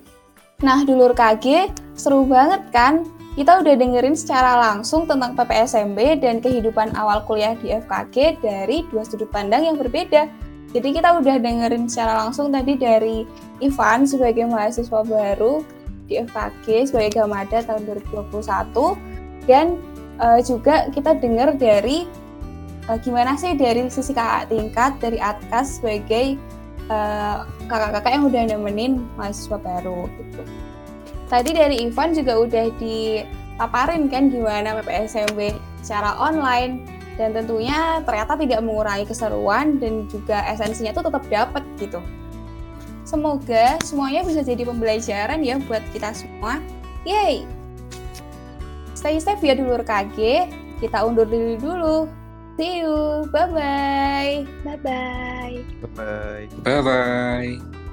Nah, 0.63 0.81
dulur 0.87 1.13
KG, 1.13 1.69
seru 1.95 2.27
banget 2.27 2.61
kan? 2.69 3.07
Kita 3.35 3.59
udah 3.59 3.75
dengerin 3.75 4.15
secara 4.15 4.55
langsung 4.55 5.03
tentang 5.03 5.35
PPSMB 5.35 6.23
dan 6.23 6.39
kehidupan 6.39 6.95
awal 6.95 7.19
kuliah 7.27 7.51
di 7.59 7.75
FKG 7.75 8.39
dari 8.39 8.87
dua 8.87 9.03
sudut 9.03 9.27
pandang 9.27 9.67
yang 9.67 9.75
berbeda. 9.75 10.31
Jadi 10.71 10.95
kita 10.95 11.19
udah 11.19 11.35
dengerin 11.39 11.87
secara 11.87 12.23
langsung 12.23 12.51
tadi 12.51 12.79
dari 12.79 13.27
Ivan 13.59 14.07
sebagai 14.07 14.47
mahasiswa 14.47 15.03
baru 15.03 15.63
di 16.07 16.19
FKG 16.19 16.91
sebagai 16.91 17.23
Gamada 17.23 17.63
tahun 17.63 17.87
2021 18.11 19.47
dan 19.49 19.79
uh, 20.19 20.39
juga 20.43 20.87
kita 20.91 21.17
dengar 21.19 21.55
dari 21.55 22.07
uh, 22.87 22.97
gimana 22.99 23.39
sih 23.39 23.55
dari 23.55 23.87
sisi 23.87 24.11
kakak 24.11 24.51
tingkat 24.51 24.91
dari 25.01 25.17
Atkas 25.19 25.79
sebagai 25.81 26.37
eh, 26.85 27.37
kakak-kakak 27.65 28.11
yang 28.13 28.23
udah 28.29 28.41
nemenin 28.45 28.93
mahasiswa 29.17 29.57
baru 29.57 30.05
gitu. 30.21 30.41
Tadi 31.25 31.51
dari 31.57 31.81
Ivan 31.81 32.13
juga 32.13 32.33
udah 32.37 32.65
dipaparin 32.77 34.07
kan 34.07 34.29
gimana 34.29 34.77
PPSMB 34.81 35.57
secara 35.81 36.13
online 36.21 36.85
dan 37.15 37.31
tentunya 37.31 38.03
ternyata 38.03 38.35
tidak 38.35 38.59
mengurangi 38.61 39.07
keseruan 39.07 39.79
dan 39.79 40.05
juga 40.11 40.43
esensinya 40.51 40.91
tuh 40.93 41.09
tetap 41.09 41.23
dapat 41.31 41.63
gitu. 41.79 41.99
Semoga 43.05 43.77
semuanya 43.85 44.25
bisa 44.25 44.41
jadi 44.41 44.65
pembelajaran 44.65 45.45
ya 45.45 45.61
buat 45.65 45.81
kita 45.93 46.11
semua. 46.13 46.57
Yay! 47.05 47.45
Stay 48.97 49.21
safe 49.21 49.45
ya 49.45 49.53
dulur 49.53 49.85
KG. 49.85 50.49
Kita 50.81 51.05
undur 51.05 51.29
diri 51.29 51.61
dulu. 51.61 52.09
See 52.57 52.81
you. 52.81 53.29
Bye-bye. 53.29 54.47
Bye-bye. 54.65 55.55
Bye-bye. 55.85 56.45
Bye 56.65 56.81
bye. 56.81 57.84